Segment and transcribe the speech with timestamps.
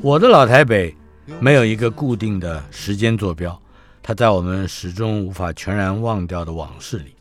[0.00, 0.94] 我的老台北
[1.40, 3.60] 没有一个固定的时间坐标，
[4.02, 7.14] 它在我们始终无法全然忘掉的往事里。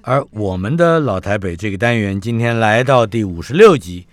[0.00, 4.06] 而我们的老台北这个单元今天来到第五十六集，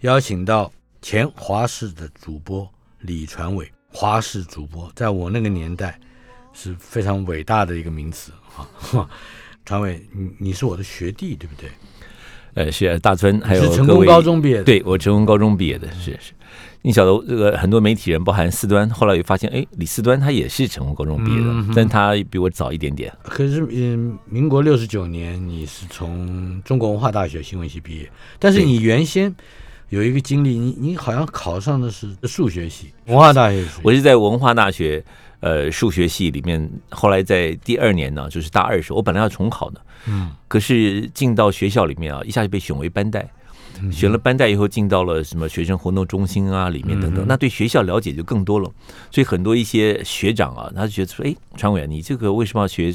[0.00, 2.68] 邀请到前华视的主播
[3.00, 3.70] 李传伟。
[3.90, 5.98] 华视主播在我那个年代
[6.52, 8.32] 是非常伟大的一个名词
[8.92, 9.08] 啊！
[9.64, 11.70] 传伟，你你是我的学弟，对不对？
[12.54, 16.32] 呃，是大尊，还有是成功高中毕业的，对我成功高中毕业的，是是。
[16.82, 23.12] 你晓得这个很多媒体人，包含四端，后来也发现，哎，李四端他也是成功高中毕业的，但他比我早一点点。
[23.24, 29.34] 可是，嗯，民国六十九年你是从中国文化大学新闻系毕业，但是你原先
[29.88, 33.64] 有一个经历，你你好像考上的是数学系， 文化大学。
[33.82, 35.04] 我是在文化大学
[35.40, 43.28] 呃数学系里面，后来在第二年呢，就是大二时候，我本来要重考的，嗯，可是进到学校里面啊，一下就被选为班带。
[43.92, 48.70] 选了班带以后，进到了什么学生活动中心啊里面等等，那对学校了解就更多了。
[49.10, 52.92] 所以很多一些学长啊，他就觉得说：“哎，传伟，你这个为什么要学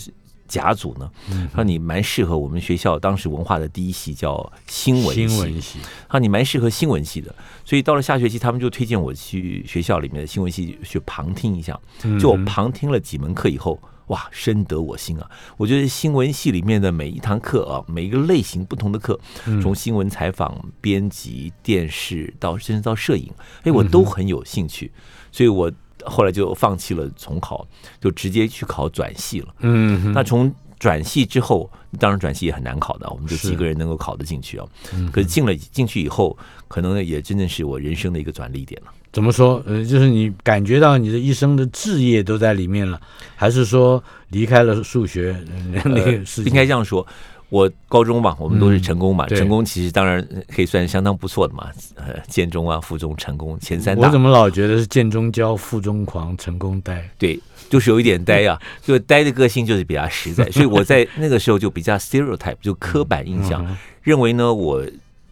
[0.48, 1.10] 甲组呢？”
[1.54, 5.16] 他说：“你蛮适合我们学校当时文化的第一系叫新闻
[5.62, 11.80] 系。”他说：“你蛮适合新闻系的。”所以到了下学期，他们就推荐我去学校里面的新闻系去旁听一下。
[12.20, 13.80] 就我旁听了几门课以后。
[14.08, 15.30] 哇，深得我心啊！
[15.58, 19.20] 我觉得新闻系里面的每一堂课啊，每一个类型不同的课，
[19.62, 23.32] 从新闻采访、编辑、电视到甚至到摄影，
[23.64, 24.92] 哎，我都很有兴趣。
[25.32, 25.72] 所以我
[26.06, 27.66] 后来就放弃了重考，
[28.02, 29.56] 就直接去考转系了。
[29.60, 34.68] 嗯，那从转系之后，当然转系也很难考的，我们就几个人能够考得进去啊。
[35.14, 36.38] 可是进了进去以后，
[36.68, 38.92] 可能也真的是我人生的一个转捩点了。
[39.14, 39.62] 怎么说？
[39.68, 43.00] 呃，就是你感觉到你的一生的志业都在里面了，
[43.36, 45.36] 还是说离开了数学
[45.86, 46.46] 那个事情？
[46.46, 47.06] 应该这样说，
[47.50, 51.70] 我高中嘛，我们都是成功嘛，成功其实当然可以算相当不错的嘛。
[51.94, 54.08] 呃，建中啊，附中成功前三大。
[54.08, 57.08] 我怎么老觉得是建中骄，附中狂，成功呆？
[57.20, 64.84] 对，就是有一点呆啊， 就呆的个性就是比较实在，所以我在那个时候就比较 stereotype，就刻板印象，认为呢，我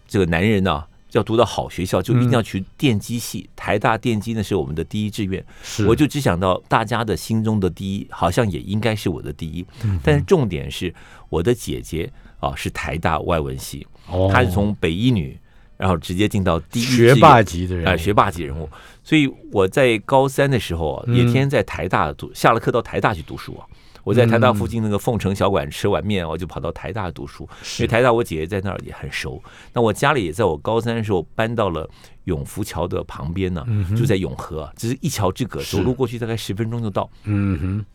[0.08, 0.84] 这个男人呢。
[1.12, 3.50] 要读到好学校，就一定要去电机系。
[3.56, 5.44] 台大电机呢是我们的第一志愿，
[5.88, 9.66] 我就只想到大家的心中的第一，好像也应该是我的第一。
[10.04, 10.94] 但是重点是，
[11.30, 13.86] 我的姐姐啊是台大外文系，
[14.32, 15.38] 她是从北一女，
[15.78, 18.70] 然后直接进到第一学霸级的人，哎，学霸级人物。
[19.04, 23.66] 所以我在高三的时候啊，也天天在台大读，下了课到台大去读书啊。
[24.04, 27.48] 我在台大附近那个凤城小馆吃碗面，我就跑到台大读书。
[27.80, 29.42] 因为台大我姐姐在那儿也很熟。
[29.74, 31.90] 那我家里也在我高三的时候搬到了
[32.26, 37.10] 永福桥的旁边呢，就在永和，只是一桥之隔，走路过去大概十分钟就到。
[37.26, 37.86] 嗯哼。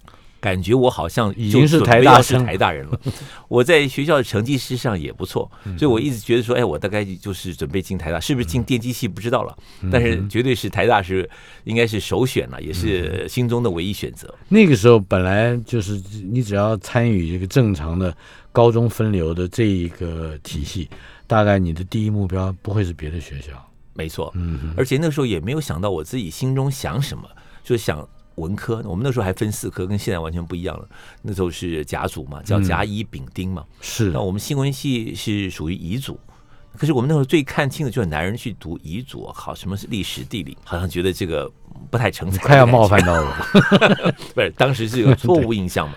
[0.40, 3.00] 感觉我好像已经是台大是台大人了。
[3.48, 9.56] 我在学校的成绩事实上也不错，所以我一直觉得说，哎，我大概就是准备进台大，是不是进电机系不知道了，
[9.90, 11.28] 但是绝对是台大是
[11.64, 14.32] 应该是首选了，也是心中的唯一选择。
[14.48, 18.14] 那个时候本来就是你只要参与这个正常的
[18.52, 20.88] 高中分流的这一个体系，
[21.26, 23.52] 大概你的第一目标不会是别的学校。
[23.94, 27.24] 没错，嗯，而且那时候也没有想到我自己心中想什么，
[27.64, 28.06] 就想。
[28.36, 30.88] 文科，我们那时候还分四科，跟现在完全不一样了。
[31.22, 33.64] 那时候是甲组嘛，叫甲乙丙丁嘛。
[33.80, 34.10] 是。
[34.10, 36.18] 那我们新闻系是属于乙组，
[36.76, 41.50] 可是我们那时候最看清的就是男人去读遗嘱，考什么是历史地理，好像觉得这个。
[41.90, 43.36] 不太成才，快要冒犯到我，
[44.34, 45.94] 不是当时是有错误印象嘛？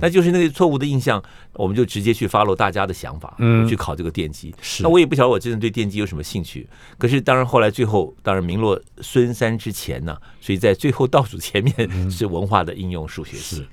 [0.00, 1.22] 那就是那个错误的印象，
[1.52, 4.52] 我们就直接去 follow 大家的想法，嗯，去考这个电机。
[4.80, 6.68] 那我也不晓得我真的对电机有什么兴趣，
[6.98, 13.64] 可是当然后来最后当然名落孙山之前呢，所以在最后倒数前面是文化的应用数学系。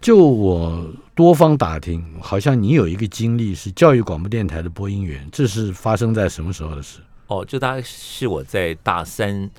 [0.00, 7.00] 就我多方打听，好像你有一个经历是教育广播电台的播音员，这是发生在什么时候的事？
[7.26, 9.50] 哦，就大概是我在大三。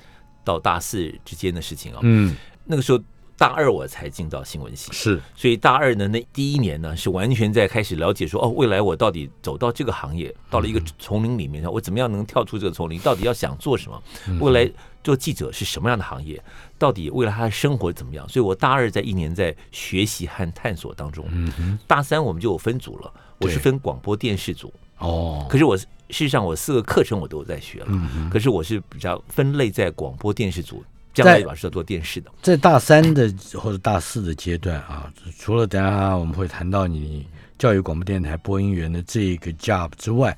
[0.44, 2.34] 到大四之间的事情啊，嗯，
[2.64, 3.00] 那个时候
[3.36, 12.98] 大二我才进到新闻系，是所以大二呢那第一年呢是完全在开始了解说哦，未来我到底走到这个行业，到了一个丛林里面，我怎么样能跳出这个丛林？
[12.98, 14.02] 到底要想做什么？
[14.40, 14.68] 未来
[15.02, 16.42] 做记者是什么样的行业？
[16.78, 18.28] 到底为了他的生活怎么样？
[18.28, 30.84] 所以我大二在一年在学习和探索当中，嗯大三我们就有分组了，我是分广播电视组，哦，可是我事实上我四个课程我都有在学了，可是我是比较分类在广播电视组，
[31.14, 32.30] 将来在我是要做电视的。
[32.42, 37.26] 在大三的或者大四的阶段啊，除了等下我们会谈到你
[37.58, 40.36] 教育广播电台播音员的这一个 job 之外，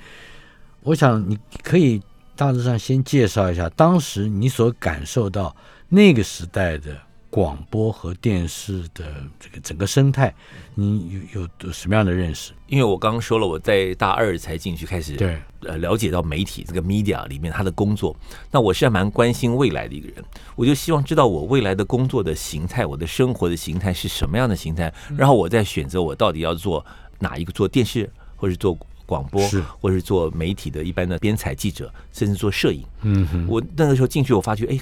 [0.83, 2.01] 我想你可以
[2.37, 5.55] 大致上先介绍一下当时你所感受到
[5.89, 6.97] 那个时代的
[7.31, 9.05] 广播和电视的
[9.41, 10.33] 这个整个生态，
[10.77, 12.53] 你有有有什么样的认识？
[12.69, 18.17] 因为我刚刚说了，我在大二才进去开始对，呃了解到媒体这个 media 里面他的工作，
[18.53, 26.87] 那我是还蛮关心未来的一个人，我就希望知道我未来的工作的形态，我的生活的形态是什么样的形态，然后我再选择我到底要做
[27.19, 32.85] 哪一个，做电视或者做广播是，或是做媒体的一般的编采记者，甚至做摄影。
[33.03, 34.79] 嗯，我那个时候进去，我发觉，哎，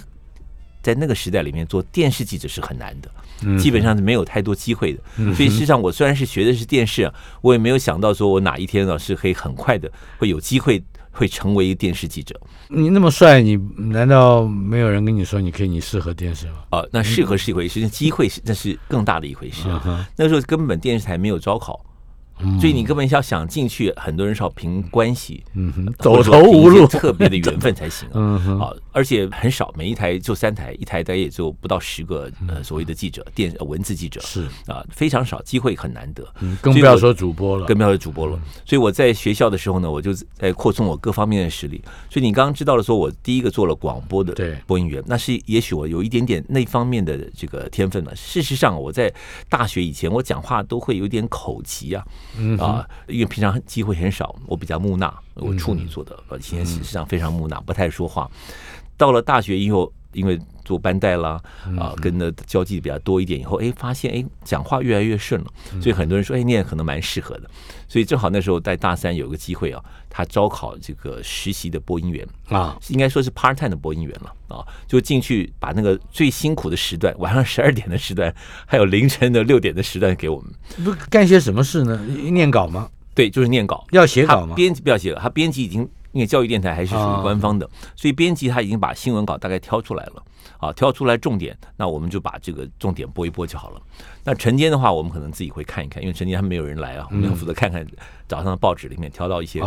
[0.83, 3.11] 在那个时代里面做电视记者是很难的，
[3.43, 5.01] 嗯基本上是没有太多机会的。
[5.35, 16.55] 所以事实上，我虽然是学的是电视啊，我也没有想到说我哪一天呢是可以很快的会有机会会成为一个电视记者你那么帅，你难道没有人跟你说你可以你适合电视吗？
[16.71, 19.65] 啊、那适合是一回事，机会是那是更大的一回事。
[19.85, 21.85] 嗯那时候根本电视台没有招考。
[22.61, 25.45] 所以你根本要想进去，很多人是要凭关系，
[25.99, 28.09] 走投无路，特别的缘分才行
[28.59, 38.39] 啊，而且很少，每一台就三台，一台大概也就不到十个呃所谓的记者，电呃文字记者是，啊，非常少，机会很难得，嗯更不要说主播了，更不要说主播了。
[38.65, 41.83] 所以我在学校的时候呢，我就在扩充我各方面的实力。
[42.11, 48.15] 所以你刚刚知道了，说我第一个做了广播的播音员，那是也许我有一点点那方面的这个天分了。
[48.15, 49.13] 事实上，我在
[49.49, 52.05] 大学以前，我讲话都会有点口疾啊，
[52.37, 58.31] 嗯啊，因为平常机会很少，我比较木讷，我处女座的，呃，以前事实上非常木讷，不太说话。
[58.97, 61.41] 到了大学以后，因为做班带啦，
[61.79, 65.47] 啊，跟的交际比较多一点以后，哎，发现哎，讲话越来越顺了，
[65.81, 67.51] 所以很多人说，哎，你也可能蛮适合的。
[67.89, 78.35] 所以正好那时候在大三有个机会啊，他招考这个实习的播音员，啊，应该说是 part time 的播音员了啊，就进去把那个最辛苦的时段，晚上十二点的时段，
[78.65, 80.51] 还有凌晨的六点的时段给我们。
[80.85, 82.01] 不干些什么事呢？
[82.07, 82.89] 念稿吗？
[83.15, 83.85] 对，就是念稿。
[83.91, 84.55] 要写稿吗？
[84.55, 90.23] 编辑不要写了，他编辑已经因为教育电台还是属啊于官方的，所以编辑他已经把新闻稿大概挑出来了。
[90.59, 93.81] 啊，挑出来重点，那我们就把这个重点播一播就好了。
[94.23, 97.85] 那晨间的话，我们可能自己会看一看，因为晨间还没有人来啊，我们要负责看看
[98.29, 99.61] 早上的报纸里面挑到一些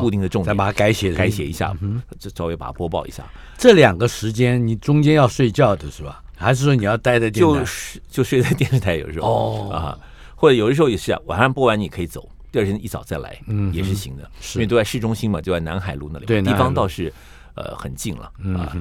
[0.00, 3.22] 固定的重点，再把它改写改写一下嗯，这稍微把它播报一下。
[3.56, 6.20] 这两个时间，你中间要睡觉的是吧？
[6.36, 7.60] 还是说你要待在电台？
[7.60, 9.98] 就是就睡在电视台，有时候哦啊，
[10.34, 17.12] 或者有的时候也是啊，晚上播完你可以走，第二天一早再来，嗯也是行的，是因为都在市中心嘛，就在南海路那里，地对地方倒是
[17.54, 18.76] 呃很近了啊。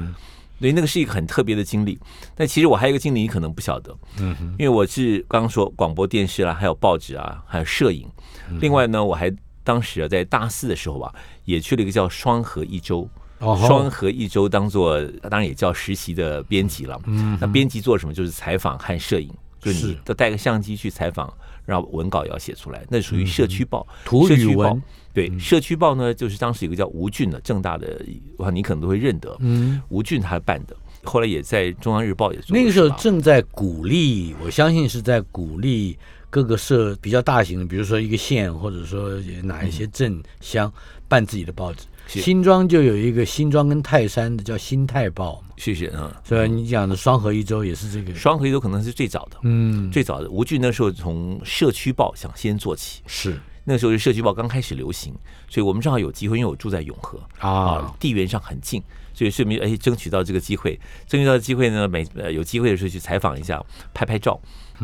[0.60, 1.98] 所以那个是一个很特别的经历。
[2.36, 8.06] 但其实我还有一个经历，你可能不晓得，嗯，因为我是刚刚说广播电视啦，还有报纸啊，还有摄影。
[8.50, 9.32] 嗯另外呢，我还
[9.64, 11.14] 当时啊在大四的时候吧，
[11.46, 13.10] 也去了一个叫双河一周。
[13.40, 17.00] 双河一周当做当然也叫实习的编辑了。
[17.06, 18.14] 嗯那编辑做什么？
[18.14, 21.34] 就是采访和摄影，就是是你都带个相机去采访，
[21.70, 23.88] 然后文稿也要写出来，那属于社区报。
[24.04, 24.84] 土语社区报文，
[25.14, 28.02] 对，社区报呢，就是当时有个叫吴俊的，正大的，
[28.38, 29.38] 哇，你可能都会认得。
[29.40, 35.96] 嗯，吴俊他办的，后来也在中央日报也做那个时候正在鼓励，我相信是在鼓励
[36.32, 40.74] 各个社比较大型的，比如说一个县或者说哪一些镇乡
[41.08, 41.82] 办自己的报纸。
[41.82, 46.20] 是新庄就有一个新庄跟泰山的叫新泰报嘛，谢谢啊。
[46.24, 46.50] 所以？
[46.50, 53.40] 你讲的双河一周也是这个，双河一周可能是最早的，嗯，最早的吴俊那时候从社区报想先做起，是。
[53.66, 55.14] 那时候是社区报刚开始流行，
[55.48, 58.82] 所以我们正好有机会，因为我住在永和啊，地缘上很近，
[59.14, 63.64] 所以顺便哎争取到这个机会，争取到机会呢，每呃有机会的时候去采访一下，
[63.94, 64.40] 拍拍照。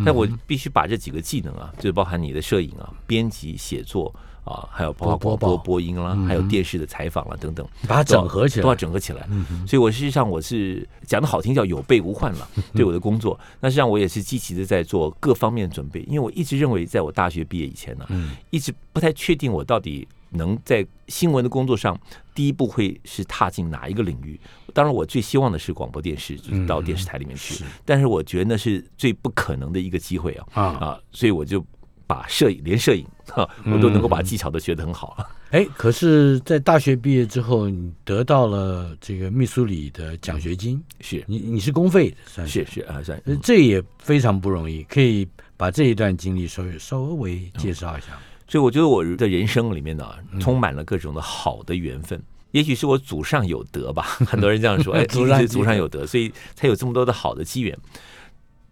[0.06, 4.14] 但我必须把这几个技能啊，就包含你的摄影啊、编辑、写作
[4.46, 9.28] 啊，还有包括播播播音啦，还有电视的采访啦等等，把它整合起来都要，整合起来。
[9.68, 13.38] 所以我事实上我是讲的好听叫有备无患了，对我的工作。
[13.60, 18.08] 那实际上我也是积极的在做各方面的准备，因为我一直认为，在我大学毕业以前呢，
[18.52, 22.00] 一直不太确定我到底能在新闻的工作上
[22.34, 24.40] 第一步会是踏进哪一个领域。
[24.74, 27.64] 当然，我最希望的是广播电视，就是到电视台里面去。
[27.86, 31.00] 但是我觉得那是最不可能的一个机会啊啊啊！
[31.12, 31.66] 所以我就
[32.08, 35.18] 把摄影连摄影哈，我都能够把技巧都学得很好。
[35.52, 44.84] 哎，可是，在大学毕业之后，你得到了这个密苏里的奖学金，是你你是公费的，算是是啊，算呃这也非常不容易。
[44.84, 48.08] 可以把这一段经历稍微稍微介绍一下。
[48.48, 50.08] 所以我觉得我的人生里面呢，
[50.40, 52.22] 充满了各种的好的缘分。
[52.52, 57.78] 也许是我祖上有德吧，很多人这样说，哎， 祖上祖上有德，所以才有这么多的好的机缘。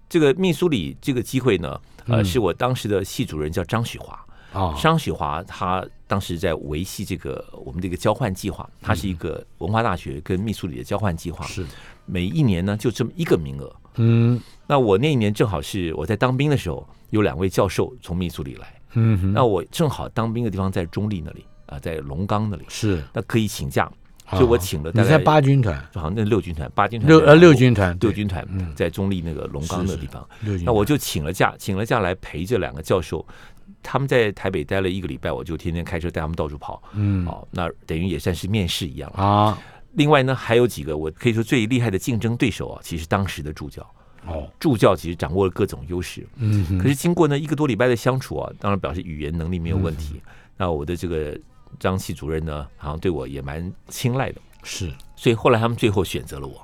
[0.08, 2.25] 这个密苏里这个机会呢，呃，嗯。
[2.25, 4.19] 是我当时的系主任叫张许华，
[4.53, 11.65] 啊，张许华他当时在维系这个我们这个交换计划，它是一个文化大学跟密苏里的交换计划，是，
[12.05, 13.75] 每一年呢就这么一个名额。
[13.95, 14.39] 嗯。
[14.65, 23.91] 那我那一年正好是我在当兵的时候，有两位教授从密苏里来，嗯，那我正好当兵的地方在中立那里啊，在龙岗那里，是，那可以请假，啊
[24.32, 28.74] 所以我请了大概你在八军团，好像那六军团、八军团、六呃六军团，六军团嗯。
[28.75, 30.27] 在中立那个龙岗那是是个地方，
[30.63, 33.25] 那我就请了假，请了假来陪这两个教授。
[33.82, 36.82] 他们在台北待了一个礼拜，我就天天开车带他们到处跑。
[36.94, 37.25] 嗯。
[37.27, 39.24] 哦，那等于也算是面试一样了。
[39.24, 39.58] 啊。
[39.94, 43.86] 另外呢，还有几个我可以说最厉害的竞争对手啊，其实当时的助教，
[44.25, 46.25] 哦，助教其实掌握了各种优势。
[46.38, 49.98] 嗯，可是经过呢一个多礼拜的相处啊，当然表示语言能力没有问嗯。
[49.98, 50.22] 题。
[50.58, 51.38] 那我的这个
[51.80, 54.92] 张系主任呢，好像对我也蛮青睐的，是。
[55.15, 56.58] 所以后来他们最后选择了我。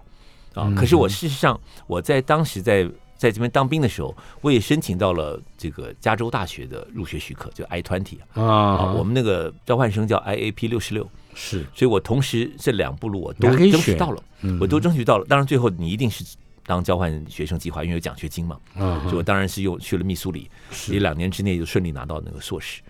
[0.53, 0.67] 啊。
[0.67, 11.65] 嗯可是我事实上我在当时在在这边当兵的时候，我也申请到了这个加州大学的入学许可，就 I twenty 啊，啊，我们那个交换生叫 IAP 六十六，是。
[11.75, 14.57] 所以我同时这两步路我都争取到了，嗯。
[14.61, 15.25] 我都争取到了。
[15.25, 16.23] 当然最后你一定是
[16.65, 20.93] 当交换学生计划，因为有奖学金嘛，啊所以我当然是用去了密苏里，是。
[20.93, 22.81] 也两年之内就顺利拿到那个硕士。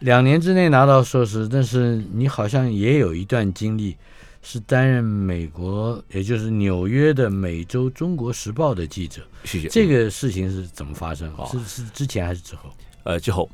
[0.00, 3.96] 两年之内拿到硕士，但是你好像也有一段经历，
[4.42, 9.22] 是担任美国，也就是纽约的《美洲中国时报》的记者。
[9.44, 9.68] 谢谢。
[9.68, 11.32] 这个事情是怎么发生？
[11.36, 12.70] 哦是是之前还是之后？
[13.04, 13.50] 呃之后，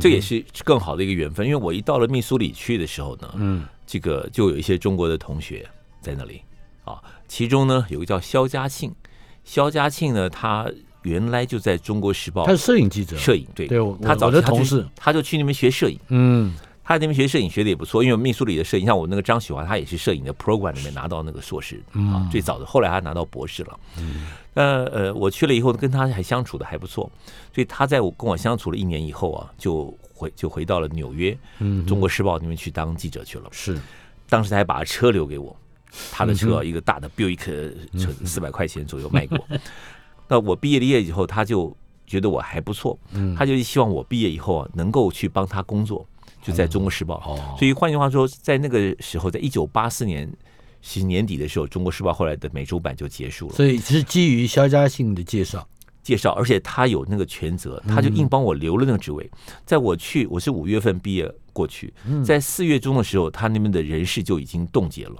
[0.00, 5.68] 这也是更好的一个缘分，因为我一到了密苏里去的时候呢，嗯这个就有一些中国的同学
[6.00, 6.40] 在那里
[6.84, 8.94] 啊，其中呢有个叫肖家庆，
[9.44, 10.66] 肖家庆呢他
[11.04, 13.16] 原来就在中国时报他是摄影记者。
[13.16, 15.98] 摄影，对，对他早我的期他就同事他就去那边学摄影。
[16.08, 16.52] 嗯
[16.86, 23.80] 他在那边学摄影学的也不错，因为密苏里的摄影，像我那个张喜华，他也是摄影的 program 里面拿到那个硕士啊，最早的，后来他拿到博士了。
[24.52, 27.10] 那呃，我去了以后跟他还相处的还不错，
[27.54, 33.48] 所以他在我跟我相处了一年以后啊，就回就回到了纽约嗯，中国时报那边去当记者去了。
[33.50, 33.80] 是
[34.28, 35.56] 当时他还把车留给我，
[36.12, 39.58] 他的车、一个大的 Buick 车四百块钱左右卖给我。
[40.28, 41.76] 那我毕业了业以后，他就
[42.06, 46.06] 觉得我还不错，嗯他就希望我毕业以后啊能够去帮他工作，
[46.42, 47.16] 就在中国时报。
[47.26, 50.30] 哦，所以换句话说，在那个时候，在一九八四年
[50.82, 53.54] 其实年底的时候，《中国时报》后来的美洲版就结束了。
[53.54, 55.66] 所以是基于肖家信的介绍。
[56.02, 59.30] 介绍，而且他有那个权责，他就硬帮我留了那个职位。
[59.64, 61.90] 在我去，我是五月份毕业过去，
[62.22, 65.14] 在四月中的时候，他那边的人事就已经冻结了。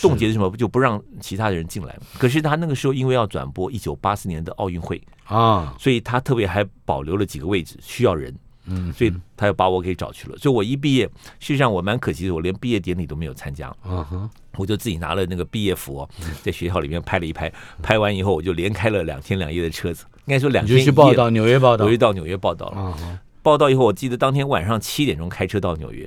[0.00, 0.50] 冻结是什么？
[0.56, 2.02] 就不让其他的人进来嘛。
[2.18, 8.34] 可是他那个时候因为要转播一九八四年的奥运会，啊，所以他特别还保留了几个位置，需要人。
[8.70, 10.36] 嗯，所以他又把我给找去了。
[10.36, 11.06] 所以我一毕业，
[11.40, 13.74] 事实上我蛮可惜的，我连毕业典礼都没有参加。
[13.82, 16.10] 嗯哼，我就自己拿了那个毕业服、哦，
[16.42, 17.50] 在学校里面拍了一拍，
[17.82, 23.20] 拍完以后我就连开了两天两夜的车子，应该说两天一夜就去报道，纽约报道我就到纽约报道了。
[23.42, 26.06] 报道以后，我记得当天晚上七点钟开车到纽约，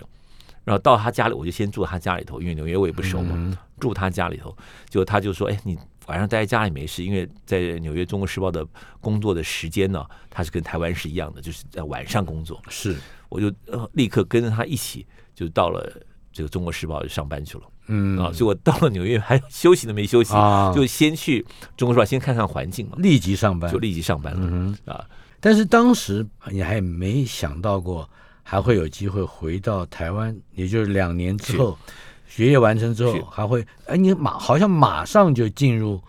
[0.71, 4.55] 然后到他家里，我就先住他家里头，因为纽约我也不熟嘛，嗯住他家里头。
[4.89, 8.65] 就他就说：“哎，你晚上待在家里没事，因为在纽约《中国时报》的
[9.01, 12.61] 工作的时间呢，他是跟台湾是一样的，就是在晚上工作。
[12.69, 12.95] 是，
[13.27, 15.91] 我就呃立刻跟着他一起就到了
[16.31, 17.63] 这个《中国时报》上班去了。
[17.87, 23.77] 嗯啊，所以我到了纽约还休息都没休息，啊就先去中国时报先看看环境嘛，立即上班就。
[23.77, 25.05] 立即上班了、嗯啊。
[25.41, 28.09] 但是当时你还没想到过
[28.51, 31.77] 还会有机会回到台湾，也就是两年之后，
[32.27, 36.01] 学业完成之后还会，哎，你马好像马上就进入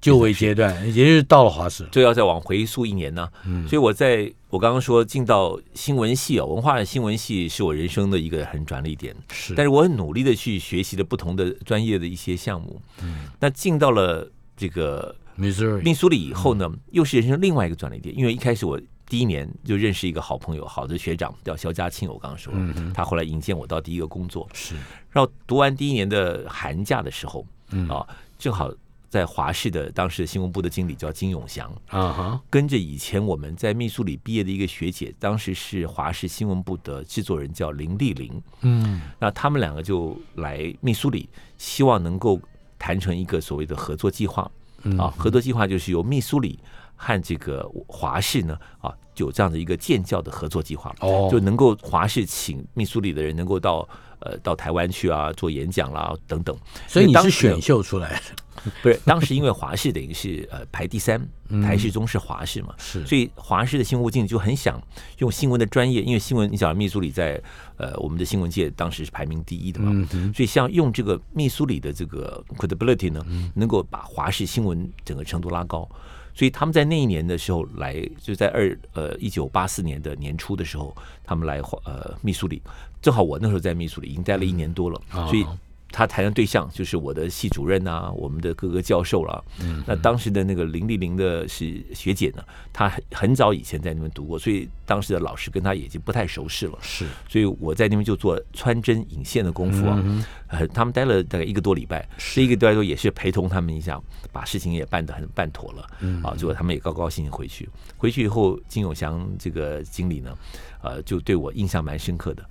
[0.00, 1.86] 就位阶段，也就是到了华师。
[1.92, 3.28] 就要再往回溯一年呢。
[3.44, 9.14] 嗯所以我在我刚刚说进到新闻系哦，文化新闻系是我人生的一个很转捩点。
[9.30, 12.80] 是，但是我很努力的去学习了不同的专业的一些项目。
[13.02, 18.80] 嗯那进到了这个 Missouri 密苏里以后呢，又是人生另外一个转捩点，因为一开始我。
[19.12, 24.74] 第一年就认识一个好朋友，好的学长叫肖家庆，我刚刚说了，嗯他后来引荐我到第一个工作，是，
[25.10, 27.86] 然后读完第一年的寒假的时候，嗯。
[27.90, 28.06] 啊，
[28.38, 28.72] 正好
[29.10, 39.02] 在华视的当时的新闻部的经理叫金永祥，啊哈，跟着以前我们在密苏里毕业的一个学姐，当时是华视新闻部的制作人叫林丽玲，嗯。
[39.18, 41.28] 那他们两个就来密苏里，
[41.58, 42.40] 希望能够
[42.78, 44.50] 谈成一个所谓的合作计划。
[44.84, 44.96] 嗯。
[44.96, 46.58] 啊，合作计划就是由密苏里
[46.96, 51.28] 和这个华视呢啊就有这样的一个建教的合作计划，哦。
[51.30, 53.88] 就能够华氏请密苏里的人能够到
[54.20, 56.56] 呃到台湾去啊做演讲啦等等。
[56.86, 61.20] 所以你是选秀出来的， 不是当时因为华氏等于是呃排第三，
[61.62, 63.04] 台式中是华氏嘛，是。
[63.06, 64.80] 所以华氏的新闻部经理就很想
[65.18, 67.40] 用新闻的专业，因为新闻你讲密苏里在
[67.76, 73.50] 呃我们的新闻界当时是排名第一的嘛，嗯所以像用这个密苏里的这个 credibility 呢，嗯。
[73.54, 75.88] 能够把华氏新闻整个程度拉高。
[76.34, 82.62] 所以他们在那一年的时候来，就在二呃一九八四年的年初的时候，他们来呃密苏里，
[83.00, 85.44] 正好我那时候在密苏里已经待了一年多了，哦所以
[85.92, 89.42] 他谈的对象就是我的系主任啊，我们的各个教授啦、
[89.86, 96.78] 那当时的那个林丽玲的是学姐呢，她很很早以前在那边读过，所以当时的老师跟她已经不太熟识了。
[96.80, 97.06] 是。
[97.28, 100.02] 所以我在那边就做穿针引线的功夫啊，
[100.48, 102.42] 呃，他们待了大概一个多礼拜，是。
[102.42, 104.00] 一个多礼拜也是陪同他们一下，
[104.32, 106.22] 把事情也办得很办妥了，嗯。
[106.22, 107.68] 啊，结果他们也高高兴兴回去。
[107.98, 110.36] 回去以后，金永祥这个经理呢，
[110.82, 112.42] 呃，就对我印象蛮深刻的。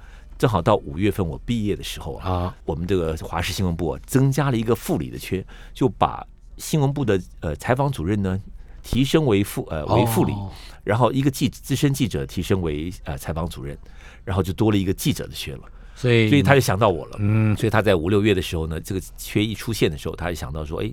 [0.42, 6.26] 正好到五月份我毕业的时候啊，啊，我们这个华视新闻部啊，增加了一个副理的缺，就把
[6.58, 8.42] 新闻部的呃采访主任呢
[8.82, 10.50] 提升为副呃为副理，哦
[10.84, 13.78] 然后一个记资深记者提升为呃采访主任，
[14.26, 15.62] 然后就多了一个记者的缺了，
[15.94, 17.18] 所以所以他就想到我了。
[17.20, 17.56] 嗯。
[17.56, 20.92] 所以他在五六月的时候呢，这个缺一出现的时候，他就想到说，哎，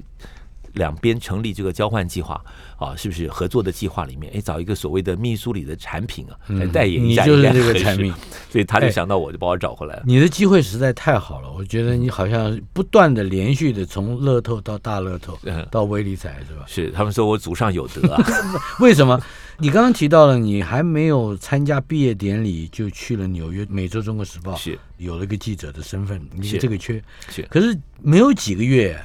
[0.79, 2.43] 两边成立这个交换计划
[2.79, 8.11] 啊，是不是合作的计划里面，哎，找一个所谓的密苏里的产品啊来代言一下，嗯你就是这个产品，
[8.49, 10.05] 所以他就哎想到我，就把我找回来了。
[10.07, 15.67] 你的机会实在太好了，我觉得你好像不断的连续的从乐透到大乐透嗯。
[15.71, 16.65] 到威力彩是吧？
[16.67, 18.25] 是他们说我祖上有德啊，
[18.81, 19.21] 为什么？
[19.61, 24.79] 你刚刚提到了，你还没有参加毕业典礼就去了纽约《每周中国时报》，是。
[24.99, 27.03] 有了一个记者的身份，你这个缺。
[27.29, 27.43] 是。
[27.51, 28.97] 可是没有几个月，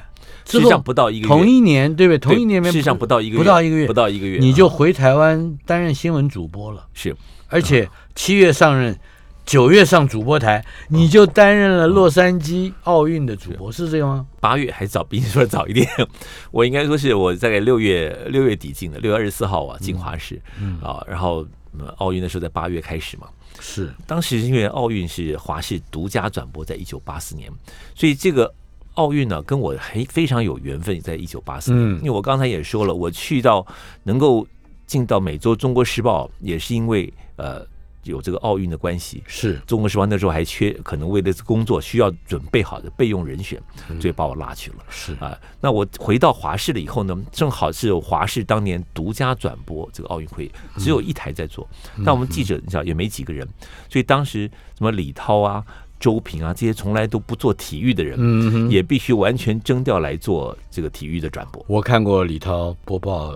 [0.46, 2.18] 实上不到一个月，同一年对不对？
[2.18, 7.16] 同一年实上不到一个月，不到一个月，不到一个月，你就啊回台湾担任新闻主播了，是。
[7.48, 8.98] 而且七月上任，
[9.46, 13.88] 九月上主播台，你就担任了洛杉矶奥运的主播，是。
[13.88, 14.26] 这个吗？
[14.40, 15.88] 八月还早，比你说的早一点。
[16.50, 20.80] 我应该说是我大概六月六月底进的，六月二十四号啊进华市，嗯。
[20.80, 21.46] 啊，然后
[21.78, 23.28] 嗯奥运的时候在八月开始嘛。
[23.60, 23.94] 是。
[24.06, 27.48] 当时因为奥运是华视独家转播，在一九八四年，
[27.94, 28.52] 所以这个
[28.94, 31.94] 奥运呢跟我还非常有缘分，在一九八四年。
[31.94, 31.98] 嗯。
[31.98, 33.66] 因为我刚才也说了，我去到
[34.02, 34.46] 能够
[34.86, 37.66] 进到每周《中国时报》，也是因为呃
[38.04, 39.22] 有这个奥运的关系。
[39.26, 43.58] 是，中国时报那时候还缺，可能为了工作需要准备好的备用人选，
[43.98, 44.76] 所以把我拉去了。
[44.90, 45.14] 是。
[45.14, 51.66] 啊，那我回到华视了以后呢，正好是有华视当年独家转播这个奥运会，只有一台在做，
[52.04, 53.48] 但我们记者你知道也没几个人，
[53.88, 55.64] 所以当时什么李涛啊、
[56.00, 58.70] 周平啊这些从来都不做体育的人，嗯。
[58.70, 61.64] 也必须完全征调来做这个体育的转播。
[61.68, 63.34] 我看过李涛播报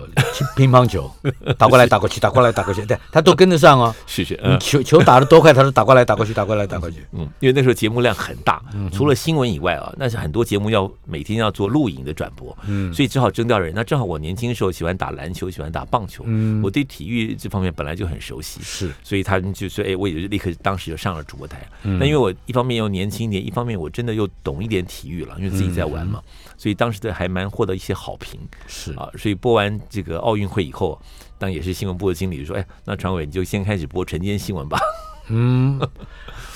[0.55, 1.09] 乒乓球，
[1.57, 3.95] 打过来打过去，打过来打过去，对他都跟得上哦。
[4.07, 7.05] 是是，你嗯球球打的多快，他都打过来打过去， 打过来打过去。
[7.13, 13.71] 嗯，因为那时候节目量很大，除了新闻以外啊，那是很多节目要每天要做录影的转播，嗯所以只好征调人。
[13.75, 21.65] 那正好我年轻的时候喜欢打篮球，喜欢打棒球，嗯我对体育这方面本来就很熟悉，是所以他们就说：“哎，我也就立刻当时就上了主播台。
[21.83, 26.21] 嗯那因为我一方面又年轻一点，一方面我真的又懂一点体育了，因为自己在玩嘛，
[26.57, 29.09] 所以当时的还蛮获得一些好评是啊。
[29.17, 30.99] 所以播完这个奥运会以后，
[31.37, 34.79] 当也是新闻部的经理说：“哎，那常伟你就先开始播晨间新闻吧。
[35.31, 35.79] 嗯，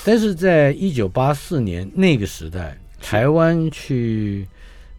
[0.03, 4.47] 但是在一九八四年那个时代，台湾去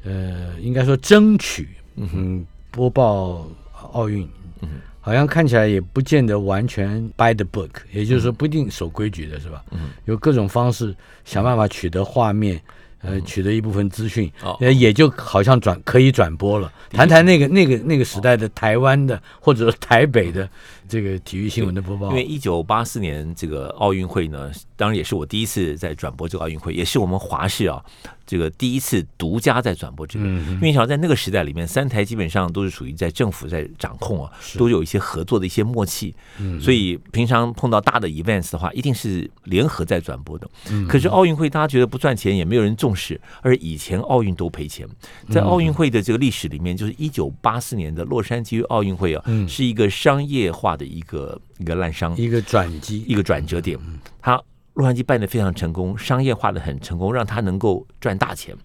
[0.05, 3.47] 呃，应该说争取嗯播报
[3.93, 4.29] 奥运，
[4.61, 4.69] 嗯
[5.05, 9.63] 好像看起来也不见得完全 by the book，也就是说不一定守规矩的是吧？
[9.73, 12.59] 嗯有各种方式想办法取得画面。
[13.07, 16.73] 呃，取得一部分资讯，也就好像转可以转播了。
[16.91, 20.49] 谈谈那个那个那个时代的台湾的，或者说台北的
[20.89, 22.09] 这个体育新闻的播报。
[22.11, 27.83] 因为一九八四年这个奥运会呢，当然也是我第一次在转播这个奥运会，也是我们华视啊
[28.27, 30.25] 这个第一次独家在转播这个。
[30.25, 40.49] 嗯因为你想在那个时代里面，三台基本上都是属于在政府在掌控啊，都有一些合作的一些默契，嗯所以平常碰到大的 events 的话，一定是联合在转播的。
[40.71, 44.89] 嗯可是奥运会大家觉得不赚钱，也没有人重视，而以前奥运都赔钱。
[45.31, 53.79] 在奥运会的这个历史里面，就是一九八四年的洛杉矶奥运会啊，嗯是一个商业化的一个一个烂商，一个转机，一个转折点。
[54.21, 54.41] 他
[54.75, 58.57] 洛杉矶办的非常成功，商业化的很成功，让他能够赚大钱，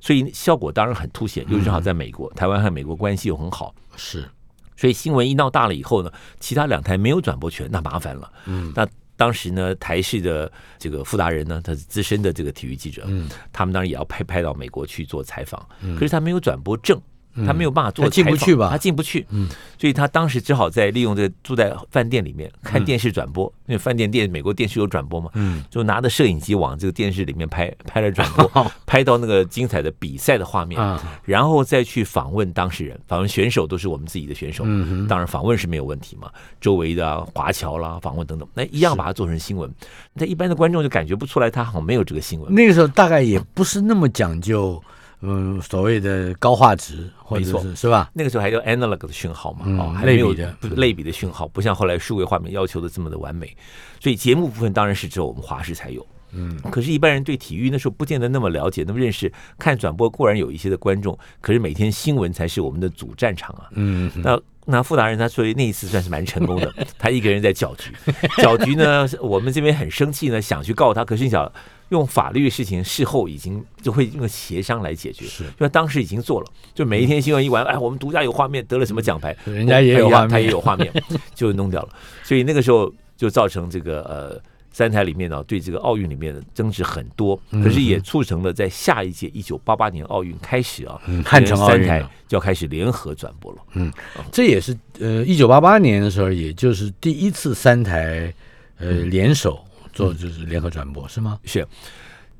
[0.00, 1.44] 所以效果当然很凸显。
[1.48, 4.28] 又正好在美国，台湾和美国关系又很好，是
[4.76, 8.32] 所以新闻一闹大了以后呢，其他两台没有转播权，那麻烦了。
[8.46, 8.84] 嗯，那
[9.16, 15.64] 当时呢，台视的这个傅达人呢，他是资深的这个体育记者，嗯，他们当然也要派派到美国去做采访，
[15.96, 17.00] 可是他没有转播证。
[17.46, 39.70] 他没有办法做他进不采访去吧他进不去，嗯，所以他当时只好在利用这个住在饭店里面看电视转播，因为饭店电美国电视有转播嘛，嗯，就拿着摄影机往这个电视里面拍，拍了转播，拍到那个精彩的比赛的画面，啊，然后再去访问当事人，访问选手都是我们自己的选手，嗯当然访问是没有问题嘛，周围的啊华侨啦，访问等等，那一样把它做成新闻，
[40.12, 42.54] 那一般的观众就感觉不出来他好像没有这个新闻。
[42.54, 44.82] 那个时候大概也不是那么讲究，
[45.22, 48.10] 嗯，所谓的高画质，或者是是吧？
[48.12, 53.56] 那个时候还叫 analog 的讯号嘛，嗯哦，还没有类比的类比的讯号，不像后来数位画面要求的这么的完美，
[54.00, 56.06] 所以节目部分当然是只有我们华视才有。
[56.34, 59.30] 嗯，可是，一般人对体育那时候不见得那么了解，那么认识。
[59.58, 63.68] 看转播固然有一些的观众，可是每天新闻才是我们的主战场啊。
[63.72, 67.92] 嗯，那那傅达人他所以那一次算是蛮成功的， 他一个人在搅局，
[68.38, 71.52] 搅局呢，我们这边很生气呢，想去告他，可是你想
[71.92, 80.92] 用法律的事情，事后已经就会用协商来解决，是因为当时已经做了，就每一天新闻一完，哎，我们独家有画面，得了什么奖牌，人家也有画面他也有画面，
[81.36, 81.88] 就弄掉了，
[82.24, 84.42] 所以那个时候就造成这个呃。
[84.74, 93.58] 三台里面呢，对这个奥运里面的争执很多，可是也促成了在下一届一九八八年奥运开始啊，嗯汉城奥三台运就要开始联合转播了。
[93.74, 93.92] 嗯
[94.32, 98.32] 这也是呃，一九八八年的时候，也就是第一次三台
[98.78, 101.38] 呃联手做就是联合转播，是吗？
[101.44, 101.66] 是，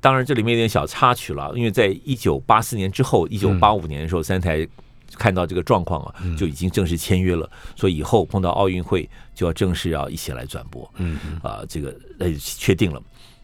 [0.01, 4.67] 当然这里面有点小插曲了，因为在一九八四年之后，一九八五年的时候，三台
[5.17, 13.03] 看到这个状况啊，就已经正式签约了，所以以后碰到奥运会就要正式要一起来转播，嗯啊、这个呃确定了。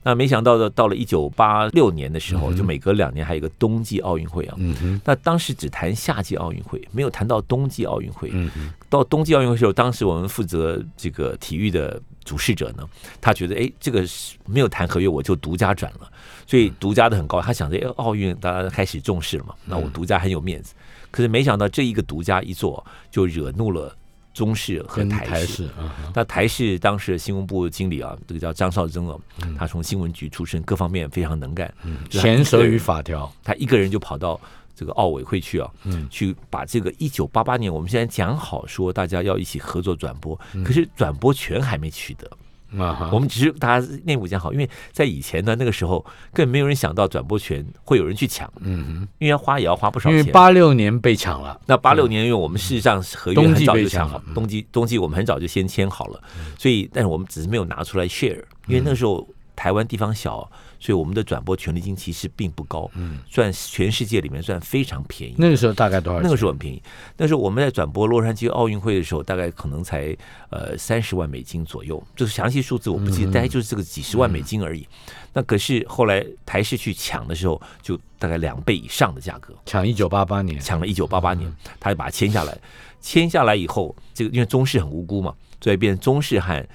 [0.08, 4.54] 那没想到的，到了一九八六年的时候，就每隔两年还有一个冬季奥运会啊。
[4.56, 8.30] 嗯，那当时只谈夏季奥运会，没有谈到冬季奥运会。
[8.32, 8.50] 嗯，
[8.88, 12.88] 到冬季奥运会的时候，当时我们负责这个体育的主事者呢，
[13.20, 16.10] 他觉得哎，这个是没有谈合约，我就独家转了，
[16.46, 17.42] 所以独家的很高。
[17.42, 20.72] 他想着，哎，奥运大家开始重视了嘛，那我独家很有面子。
[21.10, 23.94] 可是没想到这一个独家一做，就惹怒了
[24.38, 25.30] 中视和台视。
[25.30, 29.18] 台视啊，那台视当时的新闻部经理啊，这个叫张绍增啊，
[29.58, 31.74] 他从新闻局出身，各方面非常能干，
[32.08, 34.40] 就他娴熟于法条，他一个人就跑到
[34.76, 36.06] 这个奥委会去啊，嗯。
[36.08, 42.30] 去把这个一九八八年我们现在讲好说大家要一起合作转播，可是转播权还没取得，
[42.76, 49.08] 啊哈，我们只是大家内部讲好，因为在以前呢那个时候根本没有人想到转播权会有人去抢，嗯哼。
[49.18, 50.32] 因为要花也要花不哼，因为少钱。
[50.32, 56.20] 八六年被抢了，那八六年，因为我们事实上是合约很早就签好冬季冬季我们很早就先签好了，
[56.58, 59.26] 所以但是我们只是没有拿出来 share，因为那时候
[59.56, 65.34] 台湾地方小，所以我们的转播权利金其实并不高，嗯，算全世界里面算非常便宜。
[65.38, 66.24] 那个时候大概多少钱？
[66.24, 66.82] 那个时候很便宜，
[67.16, 70.16] 那时候我们在转播洛杉矶奥运会的时候，大概可能才
[70.50, 74.86] 呃三十万美金左右，就是详细数字我不记得，大概就是这个几十万美金而已。
[75.32, 82.56] 那可是后来台视去抢的时候，就大概两倍以上的价格，抢一九八八年，抢了一九八八年，他就把它签下来。
[83.00, 86.66] 签下来以后，这个因为中视很无辜嘛，所以变成中视和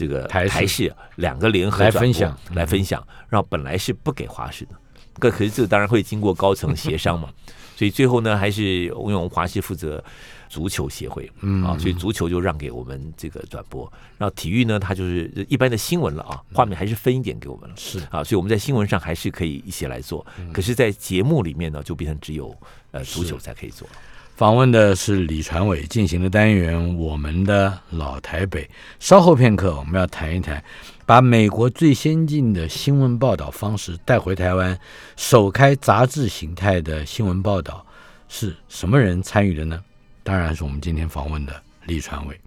[0.00, 4.70] 这个台视台视两个联合来分享嗯来分享，然后本来是不给华视的，
[5.18, 7.28] 可可是这当然会经过高层协商嘛，
[7.76, 10.02] 所以最后呢，还是因为我们华视负责
[10.48, 11.62] 足球协会，嗯。
[11.62, 17.98] 啊，所以足球就让给我们这个转播，然后体育呢，它就是一般的新闻了啊，画面还是分一点给我们了，是。
[18.10, 22.56] 啊，所以我们在新闻上还是可以一起来做，可是，在节目里面呢，就变成只有
[22.92, 23.86] 呃足球才可以做。
[23.88, 23.94] 了。
[24.40, 28.62] 访问的是李传伟进行的单元《我们的老台北》。
[28.98, 30.64] 稍后片刻，我们要谈一谈，
[31.04, 34.80] 把美国最先进的新闻报道方式带回台湾，
[35.14, 37.84] 首开杂志形态的新闻报道
[38.30, 39.78] 是什么人参与的呢？
[40.22, 41.52] 当然是我们今天访问的
[41.84, 42.40] 李传伟。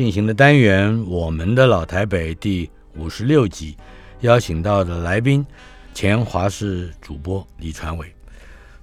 [0.00, 3.76] 进行的单元《我们的老台北》第五十六集，
[4.20, 5.44] 邀请到的来宾，
[5.92, 8.10] 前华视主播李传伟。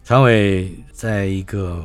[0.03, 1.83] 传伟在一个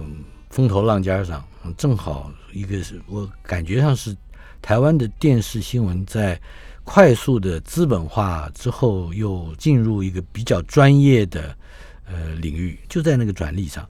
[0.51, 1.43] 风头浪尖上，
[1.79, 4.15] 正好一个是我感觉上是
[4.61, 6.39] 台湾的电视新闻在
[6.85, 11.57] 快速的资本化之后，又进入一个比较专业的
[12.05, 13.89] 呃领域，就在那个转捩上。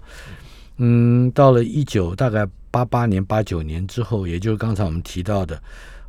[0.76, 5.62] 嗯，到了一九大概八八年、八九年之后，也就是刚才我们提到的，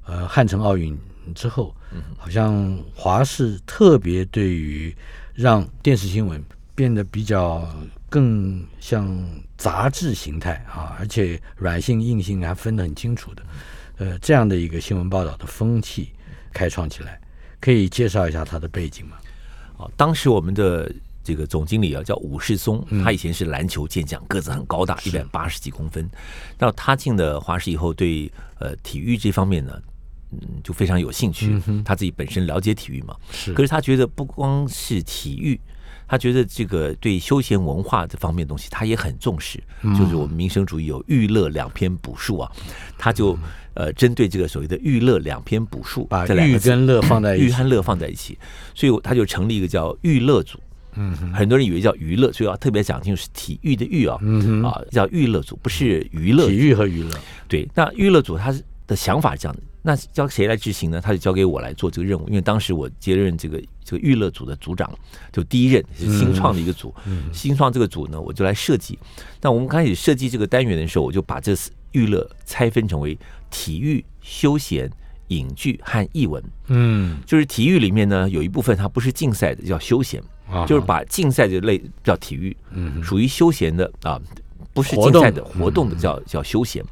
[0.06, 0.98] 呃，汉城奥运
[1.36, 1.76] 之后，
[2.18, 4.96] 好像华视特别对于
[5.36, 7.70] 让电视新闻变得比较
[8.10, 9.08] 更像
[9.58, 13.44] 杂志形态啊，而且软性、硬性还分得很清楚的，
[13.98, 16.12] 呃，这样的一个新闻报道的风气
[16.52, 17.20] 开创起来。
[17.60, 19.18] 可以介绍一下它的背景吗？
[19.78, 20.92] 啊，当时我们的
[21.24, 26.10] 这个总经理啊，叫武世松，他以前是篮球健将，个子很高大，一百八十几公分。
[26.60, 29.82] 那他进了华师以后，对呃体育这方面呢，
[30.32, 31.58] 嗯，就非常有兴趣。
[31.86, 33.54] 他自己本身了解体育嘛，是。
[33.54, 35.60] 可是他觉得不光是体育，
[36.08, 39.64] 他觉得这个对休闲文化这方面东西，他也很重视。
[39.98, 42.52] 就是我们民生主义有娱乐两篇补述啊，
[42.98, 43.38] 他就
[43.76, 48.38] 呃针对这个所谓的娱乐两篇补述，把娱跟乐放在一起，娱和乐放在一起，
[48.76, 50.60] 所以他就成立一个叫娱乐组。
[50.96, 54.18] 嗯，很多人以为叫娱乐，所以要特别讲清楚是体育的育啊，
[54.64, 56.48] 啊叫娱乐组，不是娱乐。
[56.48, 57.10] 体育和娱乐，
[57.48, 57.68] 对。
[57.74, 58.54] 那娱乐组他
[58.86, 61.00] 的想法是这样的，那交谁来执行呢？
[61.02, 64.92] 他就交给我来做这个任务，因为当时我接任这个这个娱乐组的组长，
[65.32, 66.94] 就第一任是新创的一个组，
[67.32, 69.00] 新创这个组呢，我就来设计。
[69.42, 71.56] 那我们开始设计这个单元的时候，我就把这
[71.92, 73.18] 娱乐拆分成为
[73.50, 74.90] 体育、休闲、
[75.30, 76.44] 影剧和译文。
[76.68, 80.22] 嗯，就是体育里面呢，有一部分它不是竞赛的，叫休闲。
[80.68, 82.56] 就是把竞赛这类叫体育，
[83.02, 84.20] 属于休闲的啊，
[84.74, 86.84] 不是竞赛的活动的叫叫休闲。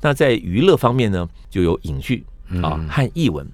[0.00, 2.24] 那在娱乐方面呢，就有影剧
[2.62, 3.46] 啊和译文。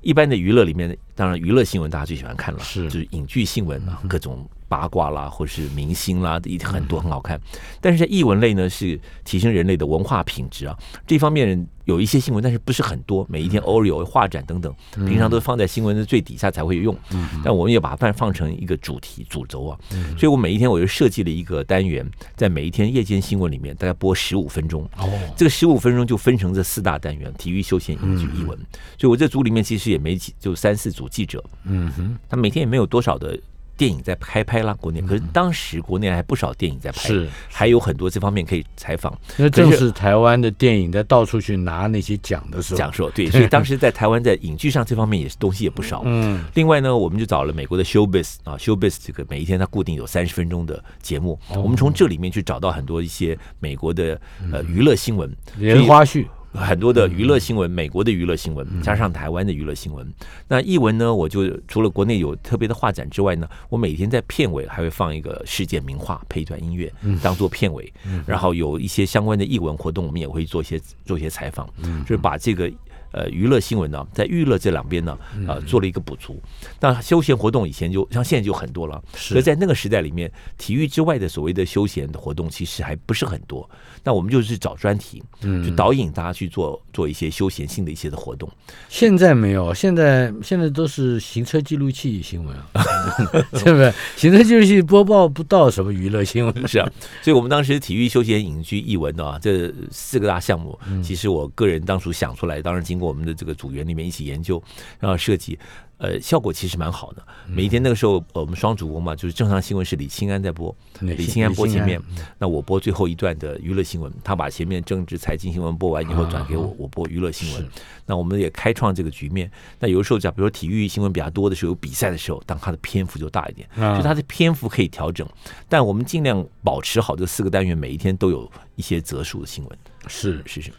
[0.00, 4.48] 一般的娱乐里面，当然娱乐新闻大家最喜欢看了，是就是影剧新闻啊，各种。
[4.68, 7.38] 八卦啦，或是明星啦，一很多很好看。
[7.78, 10.74] 但是在译文类呢，是提升人类的文化品质啊。
[11.06, 13.26] 这方面有一些新闻，但是不是很多。
[13.28, 16.96] 每一天偶尔有画展等等，平常都放在新闻的最底下才会用。
[17.44, 19.78] 但我们也把它放成一个主题主轴啊。
[20.16, 24.88] 所以我每一天我就设计了一个单元，在每一天夜间新闻里面，大概播十五分钟。
[24.96, 28.58] 哦，这个十五分钟就分成这四大单元：体育、休闲、影剧、译文。
[28.96, 31.42] 所以我这组里面其实也没几，就三四组记者。
[31.64, 33.38] 嗯哼，他每天也没有多少的。
[33.74, 39.18] 电影在拍拍啦，国内可是当时国内还不少电影在拍，是还有很多这方面可以采访。
[39.36, 46.02] 那正是台湾的电影在到处去拿那些奖的时候，讲说对， 所以当时在台湾在影剧上这方面也是东西也不少。
[46.04, 54.20] 嗯，另外呢，我们就找了美国的 Showbiz 啊，Showbiz 这个每一天它固定有三十分钟的节目，我们从这里面去找到很多一些美国的
[54.52, 56.26] 呃娱乐新闻、连花絮。
[56.52, 60.06] 很多的娱乐新闻，美国的娱乐新闻，加上台湾的娱乐新闻。
[60.46, 61.14] 那译文呢？
[61.14, 67.92] 我就除了国内有特别的画展之外呢，我每天在片尾还会放一个世界名画，配一段音乐，当做片尾。
[68.26, 71.68] 然后有一些相关的译文活动，我们也会做一些做一些采访，
[72.02, 72.70] 就是把这个。
[73.14, 76.40] 呃，娱乐新闻呢，在娱乐这两边呢，呃，做了一个补足。
[76.80, 83.68] 那休闲活动以前就像现在就很多了，是在那个时代里面，体育之外的所谓的休闲的活动其实还不是很多。
[84.02, 88.50] 那我们就是找专题，嗯，就导引大家去做做一些休闲性的一些的活动。
[88.88, 92.82] 现在没有，现在现在都是行车记录器新闻啊，
[93.54, 93.94] 是不是？
[94.16, 96.90] 行车记录器播报不到什么娱乐新闻，是啊。
[97.22, 103.12] 所以我们当时体育、休闲、影剧、译文啊，这四个大项目，其实我个人当初想出来，当然经过。
[103.12, 104.62] 我们的这个组员里面一起研究，
[104.98, 105.58] 然后设计，
[106.02, 107.24] 呃，效果其实蛮好的。
[107.46, 112.02] 每一天那个时候，我们双主播嘛，就是正常新闻是李清安在播，李清安播前面，
[112.38, 114.12] 那我播最后一段的娱乐新闻。
[114.24, 117.68] 他把前面政治财经新闻播完以后转给我，我播娱乐新闻。
[118.04, 119.48] 那我们也开创这个局面。
[119.78, 125.24] 那有的时候讲，比如说体育新闻比较多的时候，有比赛的时候，当它的篇幅就大一点，就它的篇幅可以调整。
[125.68, 129.78] 但我们尽量保持好这四个单元，每一天都有一些择数的新闻。
[130.08, 130.72] 是是是。